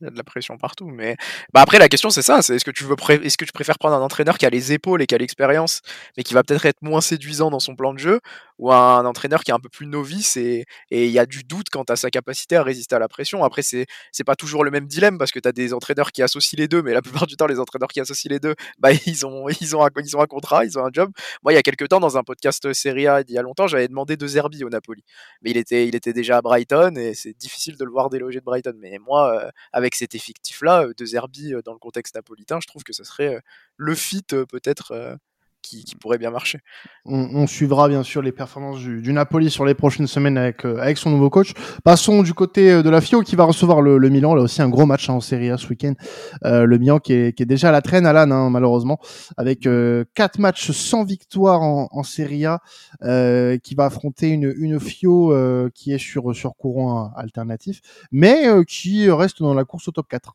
[0.03, 0.88] Il y a de la pression partout.
[0.88, 1.17] Mais
[1.55, 3.79] bah après, la question, c'est ça c'est est-ce que, tu veux est-ce que tu préfères
[3.79, 5.81] prendre un entraîneur qui a les épaules et qui a l'expérience,
[6.17, 8.21] mais qui va peut-être être moins séduisant dans son plan de jeu,
[8.62, 11.68] ou un entraîneur qui est un peu plus novice et il y a du doute
[11.68, 13.42] quant à sa capacité à résister à la pression.
[13.42, 16.22] Après, c'est, c'est pas toujours le même dilemme parce que tu as des entraîneurs qui
[16.22, 18.92] associent les deux, mais la plupart du temps, les entraîneurs qui associent les deux, bah,
[19.07, 21.11] ils, ont, ils, ont un, ils ont un contrat, ils ont un job.
[21.42, 23.66] Moi, il y a quelques temps, dans un podcast Serie A, il y a longtemps,
[23.66, 25.03] j'avais demandé De Zerbi au Napoli.
[25.42, 28.38] Mais il était, il était déjà à Brighton et c'est difficile de le voir déloger
[28.38, 28.75] de Brighton.
[28.79, 32.68] Mais moi, euh, avec cet effectif-là, euh, De Zerbi euh, dans le contexte napolitain, je
[32.68, 33.40] trouve que ce serait
[33.77, 35.18] le fit peut-être
[35.62, 36.59] qui, pourrait bien marcher.
[37.05, 40.98] On, suivra bien sûr les performances du, Napoli sur les prochaines semaines avec, euh, avec
[40.98, 41.53] son nouveau coach.
[41.85, 44.35] Passons du côté euh, de la FIO qui va recevoir le, Milan.
[44.35, 45.94] Là aussi un gros match hein, en Serie A ce week-end.
[46.44, 48.98] Euh, le Milan qui est, qui est, déjà à la traîne l'âne hein, malheureusement
[49.37, 49.68] avec
[50.14, 52.61] quatre matchs sans victoire en, en Serie A
[53.62, 55.33] qui va affronter une, une FIO
[55.75, 60.35] qui est sur, sur courant alternatif mais qui reste dans la course au top 4.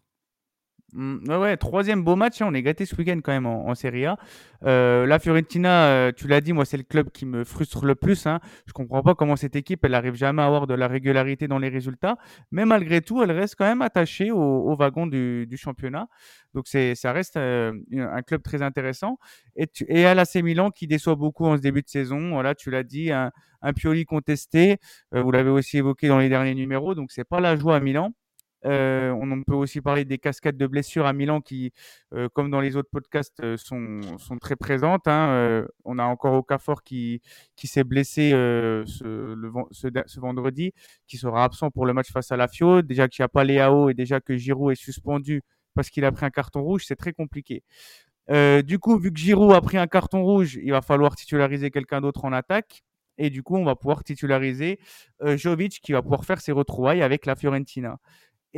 [0.94, 2.42] Mmh, ouais, troisième beau match.
[2.42, 4.18] Hein, on est gâté ce week-end quand même en, Serie A.
[4.64, 7.96] Euh, la Fiorentina, euh, tu l'as dit, moi c'est le club qui me frustre le
[7.96, 8.26] plus.
[8.26, 8.40] Hein.
[8.66, 11.60] Je comprends pas comment cette équipe, elle arrive jamais à avoir de la régularité dans
[11.60, 12.18] les résultats,
[12.52, 16.08] mais malgré tout, elle reste quand même attachée au, wagon du, championnat.
[16.54, 19.20] Donc ça reste euh, un club très intéressant.
[19.58, 22.30] Et, tu, et à Milan qui déçoit beaucoup en ce début de saison.
[22.32, 24.78] Voilà, tu l'as dit, un, un Pioli contesté.
[25.12, 26.96] vous l'avez aussi évoqué dans les derniers numéros.
[26.96, 28.14] Donc c'est pas la joie à Milan.
[28.66, 31.74] Euh, on peut aussi parler des cascades de blessures à Milan qui,
[32.14, 34.02] euh, comme dans les autres podcasts, euh, sont,
[34.42, 35.08] très présentes.
[35.08, 35.66] Hein.
[35.86, 37.22] on a encore Okafor qui,
[37.56, 40.74] s'est blessé ce, vendredi,
[41.08, 42.82] qui sera absent pour le match face à la Fio.
[42.82, 45.44] Déjà qu'il n'y a pas Léao et déjà que Giroud est suspendu
[45.76, 47.64] parce qu'il a pris un carton rouge, c'est très compliqué.
[48.64, 52.02] du coup, vu que Giroud a pris un carton rouge, il va falloir titulariser quelqu'un
[52.02, 52.84] d'autre en attaque.
[53.20, 54.80] Et du coup, on va pouvoir titulariser
[55.22, 57.98] Jovic qui va pouvoir faire ses retrouvailles avec la Fiorentina.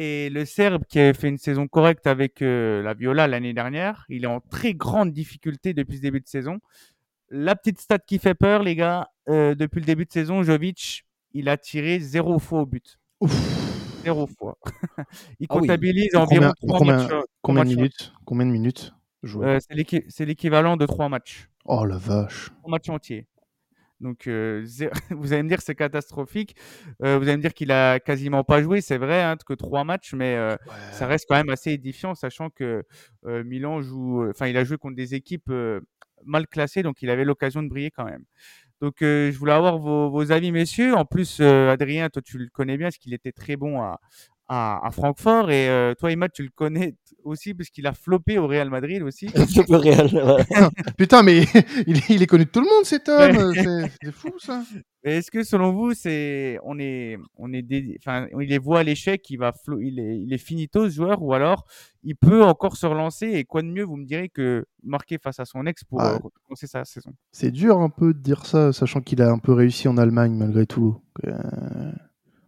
[0.02, 4.06] Et le Serbe qui avait fait une saison correcte avec euh, la Viola l'année dernière,
[4.08, 6.60] il est en très grande difficulté depuis ce début de saison.
[7.30, 11.04] La petite stat qui fait peur, les gars, euh, depuis le début de saison, Jovic,
[11.34, 12.98] il a tiré zéro fois au but.
[14.06, 14.58] Zéro fois.
[15.42, 18.94] il ah comptabilise environ combien, matchs, combien de minutes Combien de minutes
[19.26, 19.60] euh,
[20.08, 21.50] C'est l'équivalent de trois matchs.
[21.66, 22.52] Oh la vache.
[22.60, 23.28] Trois matchs entiers.
[24.02, 24.66] Donc, euh,
[25.12, 26.56] vous allez me dire c'est catastrophique.
[27.04, 28.82] Euh, vous allez me dire qu'il a quasiment pas joué.
[28.82, 30.56] C'est vrai hein, que trois matchs, mais euh,
[30.92, 32.84] ça reste quand même assez édifiant, sachant que
[33.24, 34.28] Milan joue.
[34.30, 35.52] Enfin, il a joué contre des équipes
[36.26, 38.24] mal classées, donc il avait l'occasion de briller quand même.
[38.82, 40.96] Donc, je voulais avoir vos, vos, avis, messieurs.
[40.96, 44.00] En plus, Adrien, toi, tu le connais bien, parce qu'il était très bon à,
[44.50, 45.52] à, Francfort.
[45.52, 49.04] Et euh, toi, Imad, tu le connais aussi parce qu'il a floppé au Real Madrid
[49.04, 49.28] aussi.
[49.34, 50.46] le Real.
[50.98, 51.44] Putain, mais
[51.88, 53.54] il, est connu de tout le monde, cet homme.
[54.02, 54.64] C'est fou, ça.
[55.04, 57.66] Est-ce que selon vous, c'est on est on est
[58.00, 61.24] enfin il est voit à l'échec, il va il est il est finito ce joueur
[61.24, 61.66] ou alors
[62.04, 65.40] il peut encore se relancer et quoi de mieux vous me direz que marquer face
[65.40, 66.20] à son ex pour ah.
[66.22, 67.14] recommencer sa saison?
[67.32, 70.34] C'est dur un peu de dire ça, sachant qu'il a un peu réussi en Allemagne
[70.34, 71.02] malgré tout.
[71.26, 71.32] Euh,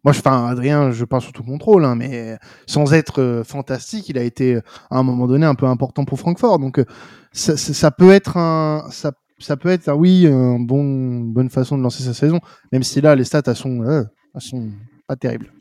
[0.04, 4.10] moi, je, enfin, Adrien, je parle sous tout contrôle, hein, mais sans être euh, fantastique,
[4.10, 4.56] il a été
[4.90, 6.58] à un moment donné un peu important pour Francfort.
[6.58, 6.86] Donc, euh,
[7.34, 12.16] ça, peut être un, ça, ça peut être, oui, une bonne façon de lancer sa
[12.16, 12.40] saison,
[12.72, 14.70] même si là, les stats, elles sont, euh, elles sont
[15.08, 15.54] pas terribles.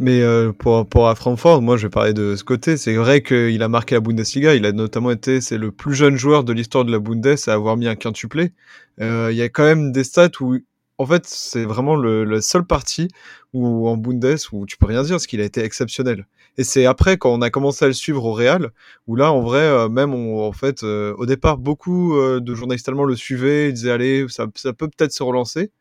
[0.00, 0.24] Mais
[0.58, 2.76] pour, pour à Francfort, moi je vais parler de ce côté.
[2.76, 4.56] C'est vrai qu'il a marqué la Bundesliga.
[4.56, 7.52] Il a notamment été, c'est le plus jeune joueur de l'histoire de la Bundes à
[7.52, 8.50] avoir mis un quintuplé.
[8.98, 10.56] Il y a quand même des stats où
[10.98, 13.08] en fait, c'est vraiment le, la seule partie
[13.52, 16.26] où en Bundes où tu peux rien dire parce qu'il a été exceptionnel.
[16.56, 18.70] Et c'est après quand on a commencé à le suivre au Real
[19.06, 22.88] où là, en vrai, euh, même en fait, euh, au départ, beaucoup euh, de journalistes
[22.88, 25.72] allemands le suivaient, ils disaient allez, ça, ça peut peut-être se relancer.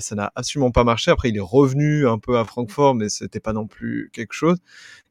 [0.00, 1.10] ça n'a absolument pas marché.
[1.10, 4.58] Après, il est revenu un peu à Francfort, mais c'était pas non plus quelque chose.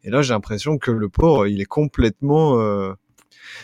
[0.04, 2.60] Et là, j'ai l'impression que le port, il est complètement.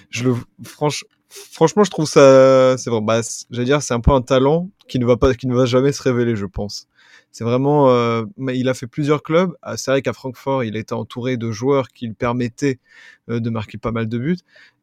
[0.09, 3.01] je le franchement franchement, je trouve ça, c'est vrai.
[3.01, 5.65] Bah, j'allais dire, c'est un peu un talent qui ne va pas, qui ne va
[5.65, 6.87] jamais se révéler, je pense.
[7.31, 9.53] C'est vraiment, euh, mais il a fait plusieurs clubs.
[9.61, 12.79] Ah, c'est vrai qu'à Francfort, il était entouré de joueurs qui lui permettaient
[13.29, 14.37] euh, de marquer pas mal de buts.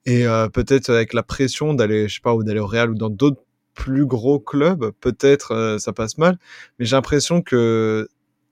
[0.05, 2.95] Et euh, peut-être avec la pression d'aller, je sais pas, ou d'aller au Real ou
[2.95, 3.41] dans d'autres
[3.75, 6.39] plus gros clubs, peut-être euh, ça passe mal.
[6.79, 8.09] Mais j'ai l'impression que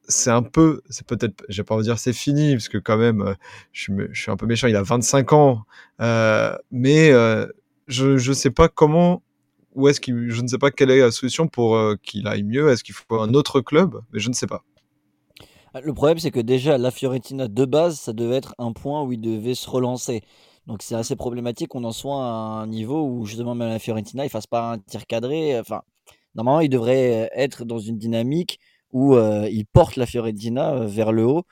[0.09, 2.97] c'est un peu, c'est peut-être, je vais pas vous dire c'est fini, parce que quand
[2.97, 3.35] même, euh,
[3.73, 5.63] je, suis, je suis un peu méchant, il a 25 ans,
[6.01, 7.47] euh, mais euh,
[7.91, 9.23] je je sais pas comment,
[9.75, 12.43] ou est-ce qu'il, je ne sais pas quelle est la solution pour euh, qu'il aille
[12.43, 12.71] mieux.
[12.71, 14.01] Est-ce qu'il faut un autre club?
[14.13, 14.63] Mais je ne sais pas.
[15.75, 19.03] Ah, Le problème, c'est que déjà, la Fiorentina de base, ça devait être un point
[19.03, 20.23] où il devait se relancer.
[20.67, 24.25] Donc c'est assez problématique qu'on en soit à un niveau où justement même la Fiorentina,
[24.25, 25.59] il fasse pas un tir cadré.
[25.59, 25.83] Enfin,
[26.35, 28.59] normalement, il devrait être dans une dynamique
[28.93, 31.45] où euh, il porte la Fiorentina euh, vers le haut.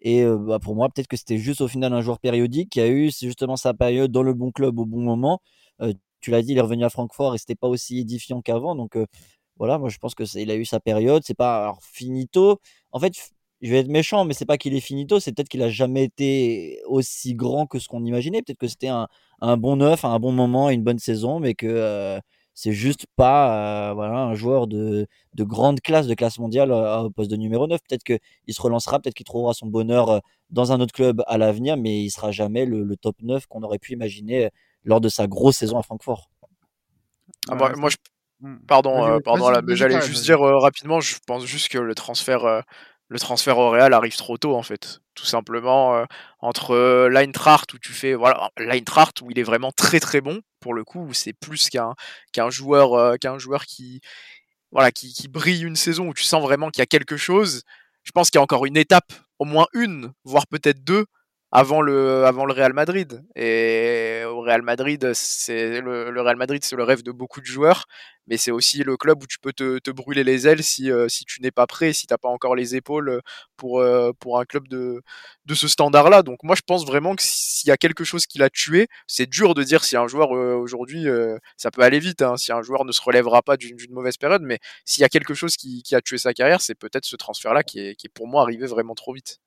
[0.00, 2.80] Et euh, bah, pour moi, peut-être que c'était juste au final un joueur périodique qui
[2.80, 5.40] a eu justement sa période dans le bon club au bon moment.
[5.82, 8.74] Euh, tu l'as dit, il est revenu à Francfort et c'était pas aussi édifiant qu'avant.
[8.76, 9.06] Donc euh,
[9.56, 11.22] voilà, moi je pense que il a eu sa période.
[11.24, 12.60] C'est pas finito.
[12.92, 13.14] En fait,
[13.60, 16.04] je vais être méchant, mais c'est pas qu'il est finito, c'est peut-être qu'il a jamais
[16.04, 18.42] été aussi grand que ce qu'on imaginait.
[18.42, 19.08] Peut-être que c'était un,
[19.56, 22.20] bon neuf, un bon moment, une bonne saison, mais que euh,
[22.54, 27.30] c'est juste pas voilà un joueur de, de grande classe, de classe mondiale au poste
[27.30, 27.80] de numéro 9.
[27.88, 31.76] Peut-être qu'il se relancera, peut-être qu'il trouvera son bonheur dans un autre club à l'avenir,
[31.76, 34.50] mais il sera jamais le, le top 9 qu'on aurait pu imaginer
[34.84, 36.30] lors de sa grosse saison à Francfort.
[37.48, 37.96] Ah, Ouais, moi, je
[38.42, 38.56] Hmm.
[38.66, 42.60] Pardon, euh, pardon, j'allais juste dire euh, rapidement, je pense juste que le transfert, euh,
[43.06, 44.98] le transfert au Real arrive trop tôt en fait.
[45.14, 46.04] Tout simplement euh,
[46.40, 50.40] entre euh, l'Eintracht où tu fais, voilà, l'Eintracht où il est vraiment très très bon
[50.58, 51.94] pour le coup, où c'est plus qu'un
[52.32, 54.00] qu'un joueur, euh, qu'un joueur qui,
[54.72, 57.62] voilà, qui, qui brille une saison où tu sens vraiment qu'il y a quelque chose.
[58.02, 61.06] Je pense qu'il y a encore une étape, au moins une, voire peut-être deux,
[61.52, 63.22] avant le, avant le Real Madrid.
[63.36, 67.84] Et au Real Madrid, c'est le, Real Madrid, c'est le rêve de beaucoup de joueurs,
[68.26, 71.26] mais c'est aussi le club où tu peux te, brûler les ailes si, euh, si
[71.26, 73.20] tu n'es pas prêt, si t'as pas encore les épaules
[73.58, 75.02] pour, euh, pour un club de,
[75.44, 76.22] de ce standard-là.
[76.22, 79.28] Donc moi, je pense vraiment que s'il y a quelque chose qui l'a tué, c'est
[79.28, 82.52] dur de dire si un joueur euh, aujourd'hui, euh, ça peut aller vite, hein, si
[82.52, 85.56] un joueur ne se relèvera pas d'une mauvaise période, mais s'il y a quelque chose
[85.56, 88.26] qui, qui a tué sa carrière, c'est peut-être ce transfert-là qui est, qui est pour
[88.26, 89.38] moi arrivé vraiment trop vite.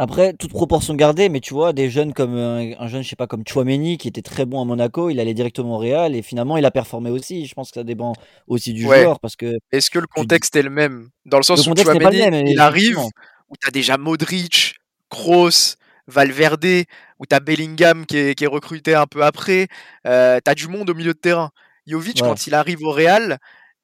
[0.00, 3.16] Après, toute proportion gardée, mais tu vois, des jeunes comme euh, un jeune, je sais
[3.16, 6.22] pas, comme Chouameni, qui était très bon à Monaco, il allait directement au Real et
[6.22, 7.46] finalement il a performé aussi.
[7.46, 8.12] Je pense que ça dépend
[8.46, 9.02] aussi du Ouais.
[9.02, 11.08] joueur parce que Est-ce que le Tu contexte est le même?
[11.26, 12.46] Dans le le sens où Chouameni, même.
[12.46, 14.76] il arrive, où t'as déjà Modric,
[15.10, 15.74] Kroos,
[16.06, 16.84] Valverde,
[17.18, 19.66] où t'as Bellingham qui est, qui est recruté un peu après,
[20.06, 21.50] euh, t'as du monde au milieu de terrain.
[21.88, 22.28] Jovic, Ouais.
[22.28, 23.38] quand il arrive au Real,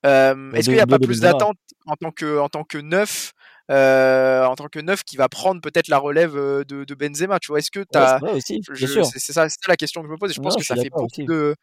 [0.07, 2.79] euh, Bah, est-ce qu'il n'y a pas plus d'attente en tant que en tant que
[2.79, 3.33] neuf
[3.71, 7.39] euh, en tant que neuf qui va prendre peut-être la relève euh, de, de Benzema
[7.39, 10.35] tu vois est-ce que Ouais, t'as c'est ça la question que je me pose et
[10.35, 11.25] je pense que je ça fait beaucoup aussi.
[11.25, 11.55] de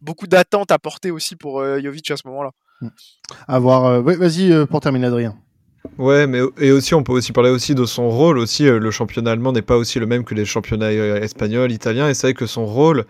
[0.00, 2.50] beaucoup d'attentes à porter aussi pour euh, Jovic à ce moment-là
[3.46, 5.36] Avoir, euh, ouais, vas-y euh, pour terminer, Adrien.
[5.96, 8.64] Ouais, mais et aussi on peut aussi parler aussi de son rôle aussi.
[8.64, 12.28] Le championnat allemand n'est pas aussi le même que les championnats espagnols, italiens, et c'est
[12.28, 13.04] vrai que son rôle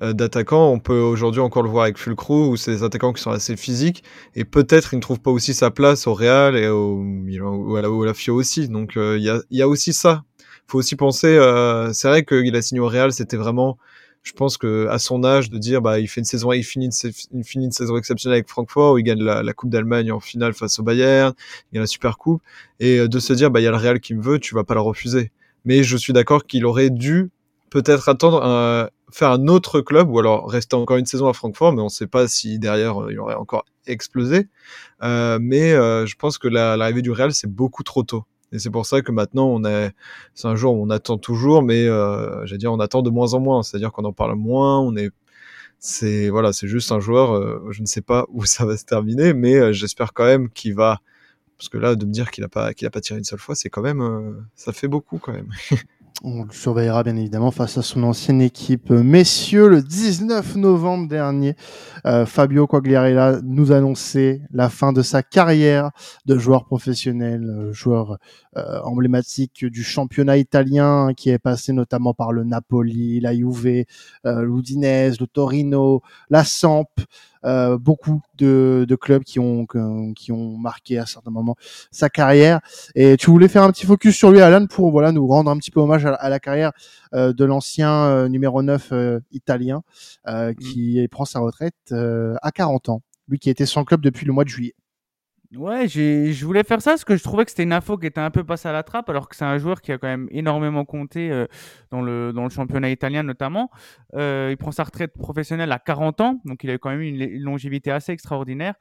[0.00, 3.22] euh, d'attaquant, on peut aujourd'hui encore le voir avec Fulcru, où c'est des attaquants qui
[3.22, 4.02] sont assez physiques,
[4.34, 7.76] et peut-être il ne trouve pas aussi sa place au Real et au Milan ou
[7.76, 8.68] à la, la Fio aussi.
[8.68, 10.24] Donc euh, il y, a, il y a aussi ça.
[10.66, 11.26] Faut aussi penser.
[11.26, 13.76] euh, c'est vrai qu'il a signé au Real, c'était vraiment.
[14.22, 16.86] Je pense que à son âge, de dire bah il fait une saison, il finit
[16.86, 20.52] une, il saison exceptionnelle avec Francfort, où il gagne la, la Coupe d'Allemagne en finale
[20.54, 21.34] face au Bayern,
[21.72, 22.40] il y a la Super Coupe,
[22.78, 24.54] et euh, de se dire bah il y a le Real qui me veut, tu
[24.54, 25.32] vas pas le refuser.
[25.64, 27.30] Mais je suis d'accord qu'il aurait dû
[27.70, 31.72] peut-être attendre un, faire un autre club ou alors rester encore une saison à Francfort,
[31.72, 34.48] mais on sait pas si derrière euh, il aurait encore explosé.
[35.02, 38.24] Euh, mais euh, je pense que la- l'arrivée du Real c'est beaucoup trop tôt.
[38.52, 39.92] Et c'est pour ça que maintenant on est,
[40.34, 43.34] c'est un jour où on attend toujours, mais euh, j'allais dire on attend de moins
[43.34, 43.62] en moins.
[43.62, 45.10] C'est-à-dire qu'on en parle moins, on est,
[45.80, 47.32] c'est voilà, c'est juste un joueur.
[47.34, 50.50] euh, je ne sais pas où ça va se terminer, mais euh, j'espère quand même
[50.50, 51.00] qu'il va,
[51.58, 53.38] parce que là de me dire qu'il a pas, qu'il a pas tiré une seule
[53.40, 55.50] fois, c'est quand même, euh, ça fait beaucoup quand même.
[56.24, 58.90] On le surveillera bien évidemment face à son ancienne équipe.
[58.90, 61.56] Messieurs, le 19 novembre dernier,
[62.06, 65.90] euh, Fabio Quagliarella nous annonçait la fin de sa carrière
[66.26, 68.18] de joueur professionnel, euh, joueur
[68.56, 73.84] euh, emblématique du championnat italien qui est passé notamment par le Napoli, la Juve,
[74.24, 76.88] l'Udinese, le Torino, la Samp,
[77.44, 79.66] euh, beaucoup de, de clubs qui ont
[80.16, 81.56] qui ont marqué à certains moments
[81.90, 82.60] sa carrière.
[82.94, 85.56] Et tu voulais faire un petit focus sur lui, Alan, pour voilà nous rendre un
[85.56, 86.72] petit peu hommage à, à la carrière
[87.14, 89.82] euh, de l'ancien euh, numéro 9 euh, italien
[90.28, 93.02] euh, qui prend sa retraite euh, à 40 ans.
[93.28, 94.74] Lui qui était sans club depuis le mois de juillet.
[95.54, 98.22] Ouais, je voulais faire ça parce que je trouvais que c'était une info qui était
[98.22, 100.26] un peu passée à la trappe, alors que c'est un joueur qui a quand même
[100.30, 101.46] énormément compté euh,
[101.90, 103.70] dans, le, dans le championnat italien notamment.
[104.14, 107.20] Euh, il prend sa retraite professionnelle à 40 ans, donc il a quand même une,
[107.20, 108.76] une longévité assez extraordinaire.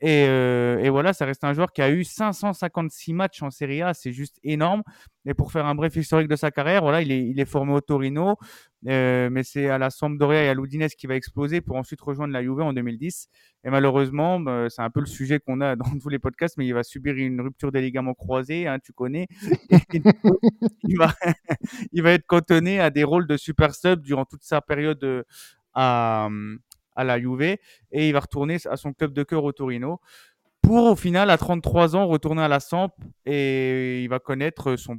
[0.00, 3.82] Et, euh, et, voilà, ça reste un joueur qui a eu 556 matchs en Serie
[3.82, 4.82] A, c'est juste énorme.
[5.24, 7.72] Et pour faire un bref historique de sa carrière, voilà, il est, il est formé
[7.72, 8.36] au Torino,
[8.88, 12.32] euh, mais c'est à la Sampdoria et à l'Udinese qui va exploser pour ensuite rejoindre
[12.32, 13.28] la Juve en 2010.
[13.66, 16.66] Et malheureusement, bah, c'est un peu le sujet qu'on a dans tous les podcasts, mais
[16.66, 19.26] il va subir une rupture des ligaments croisés, hein, tu connais.
[20.84, 25.24] il, va, être cantonné à des rôles de super sub durant toute sa période euh,
[25.74, 26.28] à
[26.96, 27.58] la Juve et
[28.08, 30.00] il va retourner à son club de cœur au Torino
[30.62, 32.92] pour au final à 33 ans retourner à la Samp
[33.26, 34.98] et il va connaître son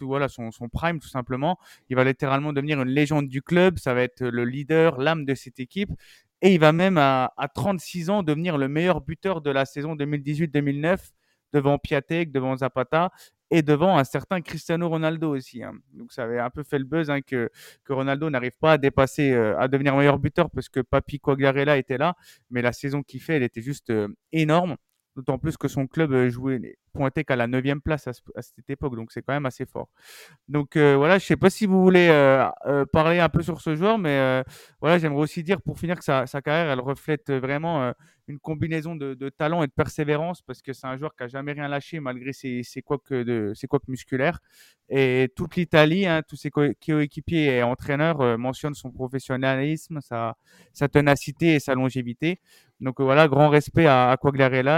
[0.00, 1.58] voilà son, prime tout simplement.
[1.88, 5.34] Il va littéralement devenir une légende du club, ça va être le leader, l'âme de
[5.34, 5.90] cette équipe
[6.42, 9.94] et il va même à, à 36 ans devenir le meilleur buteur de la saison
[9.96, 10.98] 2018-2009
[11.52, 13.10] devant Piatek, devant Zapata
[13.50, 15.62] et devant un certain Cristiano Ronaldo aussi.
[15.62, 15.72] Hein.
[15.94, 17.50] Donc ça avait un peu fait le buzz hein, que,
[17.84, 21.78] que Ronaldo n'arrive pas à dépasser, euh, à devenir meilleur buteur parce que Papi Quagliarella
[21.78, 22.14] était là,
[22.50, 24.76] mais la saison qu'il fait, elle était juste euh, énorme.
[25.18, 28.94] D'autant plus que son club euh, jouait, pointait qu'à la 9 place à, cette époque,
[28.94, 29.88] donc c'est quand même assez fort.
[30.46, 32.46] Donc euh, voilà, je sais pas si vous voulez euh,
[32.92, 34.44] parler un peu sur ce joueur, mais
[34.80, 37.92] voilà, j'aimerais aussi dire pour finir que sa, carrière, elle reflète vraiment
[38.28, 41.52] une combinaison de, talent et de persévérance, parce que c'est un joueur qui a jamais
[41.52, 44.40] rien lâché malgré ses, ses couacs de ses couacs musculaires.
[44.88, 50.36] Et toute l'Italie, hein, tous ses coéquipiers et entraîneurs mentionnent son professionnalisme, sa,
[50.72, 52.40] sa ténacité et sa longévité.
[52.80, 54.16] Donc euh, voilà, grand respect à, à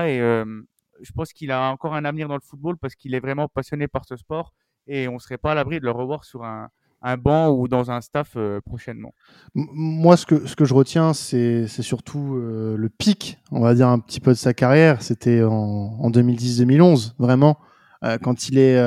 [0.09, 0.63] et euh,
[1.01, 3.89] je pense qu'il a encore un avenir dans le football parce qu'il est vraiment passionné
[3.89, 4.53] par ce sport
[4.87, 6.71] et on serait pas à l'abri de le revoir sur un,
[7.03, 9.15] un banc ou dans un staff euh, prochainement.
[9.55, 14.21] Moi, ce que, je retiens, c'est surtout euh, le pic, on va dire, un petit
[14.21, 15.03] peu de sa carrière.
[15.03, 17.59] C'était en, en 2010-2011, vraiment,
[18.05, 18.79] euh, quand il est,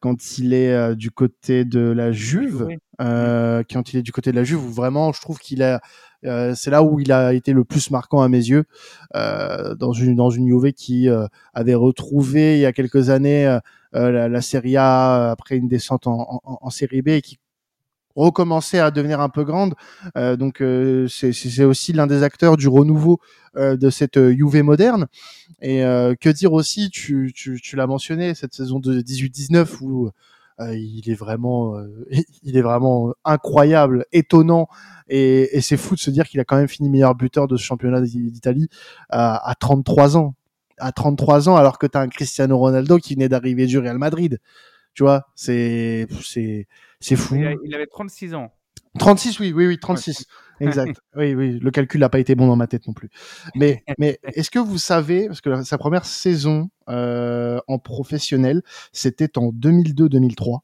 [0.00, 2.78] quand il est du côté de la Juve, oui.
[2.98, 5.80] quand il est du côté de la Juve, où vraiment, je trouve qu'il a
[6.24, 8.64] euh, c'est là où il a été le plus marquant à mes yeux
[9.14, 13.46] euh, dans une dans une Juve qui euh, avait retrouvé il y a quelques années
[13.46, 17.38] euh, la, la, Serie A après une descente en, en, en Série B et qui
[18.18, 19.74] recommençait à devenir un peu grande.
[20.16, 23.20] Euh, donc euh, c'est aussi l'un des acteurs du renouveau
[23.56, 25.06] euh, de cette Juve moderne.
[25.62, 25.80] Et
[26.20, 27.32] que dire aussi, tu,
[27.74, 30.10] l'as mentionné, cette saison de 18-19 où
[30.60, 31.74] il est vraiment,
[32.42, 34.68] il est vraiment incroyable, étonnant,
[35.08, 37.56] et, et c'est fou de se dire qu'il a quand même fini meilleur buteur de
[37.56, 38.68] ce championnat d'Italie
[39.08, 40.34] à, à 33 ans.
[40.80, 43.98] À 33 ans, alors que tu as un Cristiano Ronaldo qui venait d'arriver du Real
[43.98, 44.38] Madrid.
[44.98, 46.66] Tu vois, c'est c'est
[46.98, 47.36] c'est fou.
[47.36, 48.50] Il avait 36 ans.
[48.98, 50.18] 36, oui, oui, oui, 36.
[50.60, 50.66] Ouais.
[50.66, 51.00] Exact.
[51.14, 53.08] oui, oui, le calcul n'a pas été bon dans ma tête non plus.
[53.54, 59.38] Mais, mais est-ce que vous savez, parce que sa première saison euh, en professionnel, c'était
[59.38, 60.62] en 2002-2003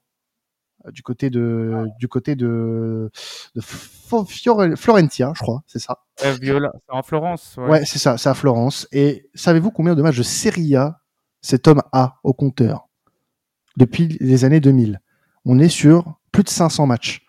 [0.91, 3.13] du côté de du côté de,
[3.55, 6.01] de Florentia, je crois, c'est ça.
[6.25, 7.55] Euh, Viola, en Florence.
[7.57, 8.89] Ouais, ouais c'est ça, c'est à Florence.
[8.91, 11.03] Et savez-vous combien de matchs de Serie A
[11.41, 12.89] cet homme a au compteur?
[13.77, 15.01] Depuis les années 2000
[15.45, 17.23] On est sur plus de 500 matchs.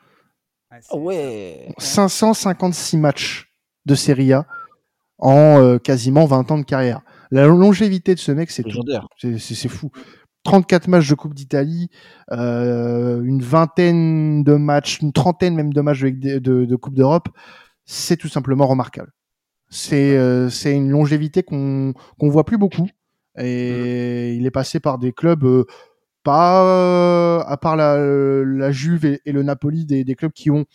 [0.72, 1.70] Ah ouais.
[1.78, 3.52] 556 matchs
[3.86, 4.46] de Serie A
[5.18, 7.02] en euh, quasiment 20 ans de carrière.
[7.32, 8.64] La longévité de ce mec, c'est
[9.38, 9.92] c'est fou.
[10.46, 11.90] 34 matchs de Coupe d'Italie,
[12.32, 17.30] euh, une vingtaine de matchs, une trentaine même de matchs de, de, de Coupe d'Europe,
[17.84, 19.12] c'est tout simplement remarquable.
[19.70, 22.88] C'est euh, une longévité qu'on qu'on voit plus beaucoup.
[23.38, 24.40] Et mmh.
[24.40, 25.66] il est passé par des clubs euh,
[26.26, 30.66] pas euh, à part la, la Juve et, le Napoli, des, des, clubs qui ont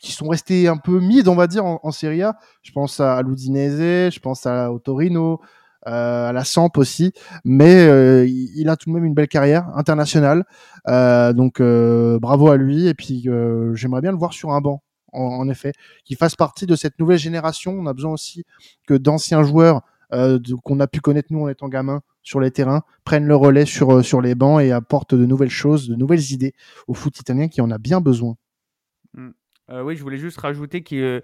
[0.00, 2.36] qui sont restés un peu mid, on va dire, en, en Serie A.
[2.62, 5.40] Je pense à l'Udinese, je pense à, au Torino,
[5.86, 7.12] euh, à la Samp aussi,
[7.44, 10.44] mais euh, il a tout de même une belle carrière internationale.
[10.88, 14.60] Euh, donc euh, bravo à lui et puis euh, j'aimerais bien le voir sur un
[14.60, 14.82] banc.
[15.12, 15.72] En, en effet,
[16.04, 17.72] qu'il fasse partie de cette nouvelle génération.
[17.72, 18.44] On a besoin aussi
[18.86, 23.26] que d'anciens joueurs qu'on a pu connaître nous en étant gamins sur les terrains prennent
[23.26, 26.54] le relais sur sur les bancs et apportent de nouvelles choses, de nouvelles idées
[26.88, 28.36] au foot italien qui en a bien besoin.
[29.14, 29.30] Mm.
[29.70, 31.20] Euh, oui, je voulais juste rajouter qu'il euh,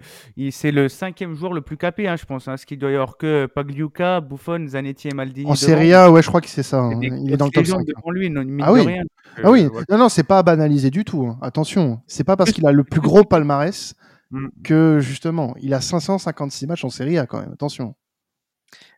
[0.49, 2.47] c'est le cinquième joueur le plus capé, hein, je pense.
[2.47, 5.49] Hein, ce qui doit y avoir que Pagliuca, Buffon, Zanetti et Maldini.
[5.49, 6.79] En Serie A, ouais, je crois que c'est ça.
[6.79, 6.99] Hein.
[7.01, 7.85] Il est dans le top 5.
[8.07, 9.67] Lui, non, ah oui, rien, euh, ah oui.
[9.89, 11.27] Non, non, c'est pas banalisé du tout.
[11.27, 11.37] Hein.
[11.43, 13.93] Attention, c'est pas parce qu'il a le plus gros palmarès
[14.63, 17.51] que justement, il a 556 matchs en Serie A quand même.
[17.53, 17.93] Attention.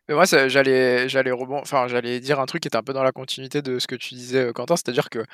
[0.08, 3.12] Mais moi, j'allais, j'allais enfin, j'allais dire un truc qui était un peu dans la
[3.12, 5.24] continuité de ce que tu disais, euh, Quentin, c'est-à-dire que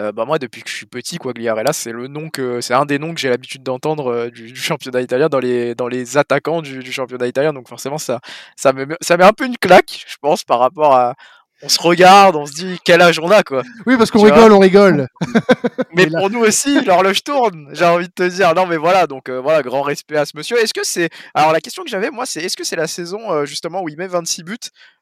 [0.00, 2.86] euh, bah moi, depuis que je suis petit, Quagliarella, c'est le nom que, c'est un
[2.86, 7.26] des noms que j'ai l'habitude d'entendre euh, du, championnat italien dans les, attaquants du, championnat
[7.26, 7.52] italien.
[7.52, 8.20] Donc forcément, ça,
[8.56, 11.14] ça me, ça met un peu une claque, je pense, par rapport à,
[11.62, 13.62] on se regarde, on se dit quel âge on a, quoi.
[13.86, 15.06] Oui, parce qu'on rigole, on rigole.
[15.94, 18.52] Mais pour nous aussi, l'horloge tourne, j'ai envie de te dire.
[18.54, 20.58] Non, mais voilà, donc euh, voilà, grand respect à ce monsieur.
[20.58, 21.10] Est-ce que c'est.
[21.34, 23.88] Alors, la question que j'avais, moi, c'est est-ce que c'est la saison, euh, justement, où
[23.88, 24.56] il met 26 buts,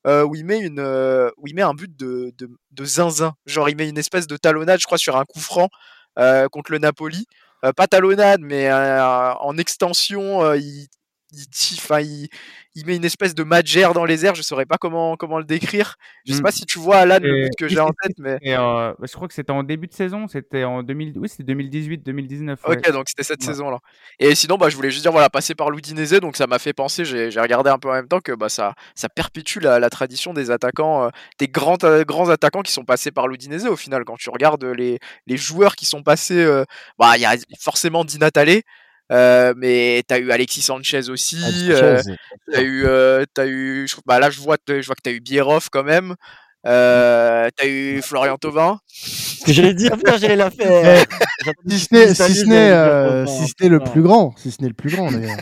[0.07, 0.81] euh, où, il met une,
[1.37, 3.33] où il met un but de, de, de zinzin?
[3.47, 5.69] Genre, il met une espèce de talonnade, je crois, sur un coup franc
[6.53, 7.27] contre le Napoli.
[7.77, 10.89] Pas talonnade, mais en extension, il,
[11.33, 12.29] il,
[12.87, 15.97] met une espèce de magère dans les airs, je saurais pas comment, comment le décrire.
[16.27, 16.43] Je sais Mm.
[16.43, 18.39] pas si tu vois, Alan, le but que j'ai en tête, mais.
[18.47, 22.59] Euh, je crois que c'était en début de saison, c'était en 2000, oui, c'était 2018-2019.
[22.67, 22.77] ouais.
[22.79, 23.47] Ok, donc c'était cette Ouais.
[23.47, 23.79] saison-là.
[24.19, 26.73] Et sinon, bah, je voulais juste dire, voilà, passer par l'Udinese, donc ça m'a fait
[26.73, 29.91] penser, j'ai regardé un peu en même temps que bah, ça, ça perpétue la, la
[29.91, 31.09] tradition des attaquants, euh,
[31.39, 34.05] des grands, euh, grands attaquants qui sont passés par l'Udinese au final.
[34.05, 36.65] Quand tu regardes les, les joueurs qui sont passés, euh,
[36.99, 38.61] bah, il y a forcément Di Natale,
[39.11, 41.39] euh, mais t'as eu Alexis Sanchez aussi,
[41.71, 42.01] euh,
[42.53, 45.21] t'as eu, euh, t'as eu, je, bah, là je vois, je vois que t'as eu
[45.21, 46.15] Bierhoff quand même,
[46.67, 48.81] euh, t'as eu Florian Thauvin.
[49.47, 51.07] J'allais dire, j'allais la faire.
[51.67, 54.61] Si ce n'est, si ce n'est, euh, si ce n'est le plus grand, si ce
[54.61, 55.39] n'est le plus grand d'ailleurs.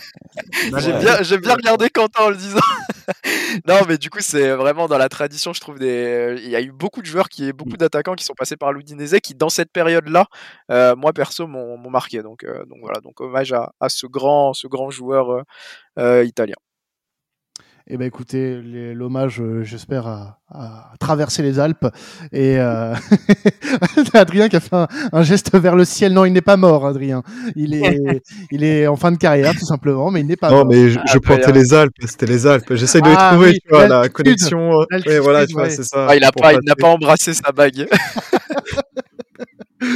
[0.78, 2.60] J'ai bien, j'ai bien regardé Quentin en le disant.
[3.66, 5.78] non, mais du coup, c'est vraiment dans la tradition, je trouve.
[5.78, 6.36] Des...
[6.44, 9.16] Il y a eu beaucoup de joueurs, qui, beaucoup d'attaquants qui sont passés par l'Udinese
[9.22, 10.26] qui, dans cette période-là,
[10.70, 12.22] euh, moi perso, m'ont m'ont marqué.
[12.22, 15.42] Donc, euh, donc voilà, donc hommage à, à ce grand, ce grand joueur euh,
[15.98, 16.54] euh, italien.
[17.90, 18.60] Eh ben écoutez,
[18.94, 21.86] l'hommage, euh, j'espère, a, a traversé les Alpes.
[22.32, 22.94] Et euh...
[24.12, 26.12] Adrien qui a fait un, un geste vers le ciel.
[26.12, 27.22] Non, il n'est pas mort, Adrien.
[27.56, 30.56] Il est, il est en fin de carrière, tout simplement, mais il n'est pas Non,
[30.58, 30.66] mort.
[30.66, 31.62] mais je, Ah, pointais bien.
[31.62, 32.74] les Alpes, c'était les Alpes.
[32.74, 34.70] J'essaye de les Ah trouver, oui, tu vois, la connexion.
[34.82, 35.70] euh, Ouais, voilà, tu vois, ouais.
[35.70, 36.08] c'est ça.
[36.10, 36.82] Ah, il n'a pour pas, il n'a passer.
[36.82, 37.86] pas embrassé sa bague.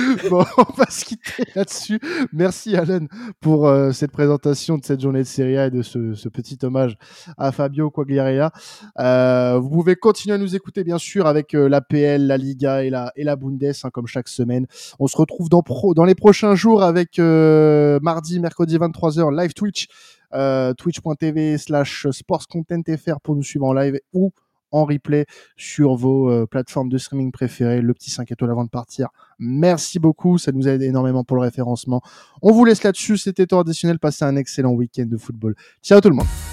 [0.31, 2.01] Bon, on va se quitter là-dessus.
[2.33, 3.07] Merci Alan
[3.41, 6.59] pour euh, cette présentation de cette journée de Serie A et de ce, ce petit
[6.63, 6.97] hommage
[7.39, 8.53] à Fabio Quagliarella.
[8.99, 12.91] Euh, vous pouvez continuer à nous écouter bien sûr avec euh, l'APL, la Liga et
[12.91, 14.67] la, et la Bundes hein, comme chaque semaine.
[14.99, 19.55] On se retrouve dans, pro, dans les prochains jours avec euh, mardi, mercredi 23h live
[19.55, 19.89] Twitch,
[20.35, 24.33] euh, twitch.tv slash sportscontentfr pour nous suivre en live ou
[24.73, 28.71] en replay sur vos euh, plateformes de streaming préférées, le petit 5 étoiles avant de
[28.71, 29.09] partir.
[29.39, 32.03] Merci beaucoup, ça nous aide énormément pour le référencement.
[32.43, 35.55] On vous laisse là-dessus, c'était temps additionnel, passez un excellent week-end de football.
[35.83, 36.52] Ciao tout le monde.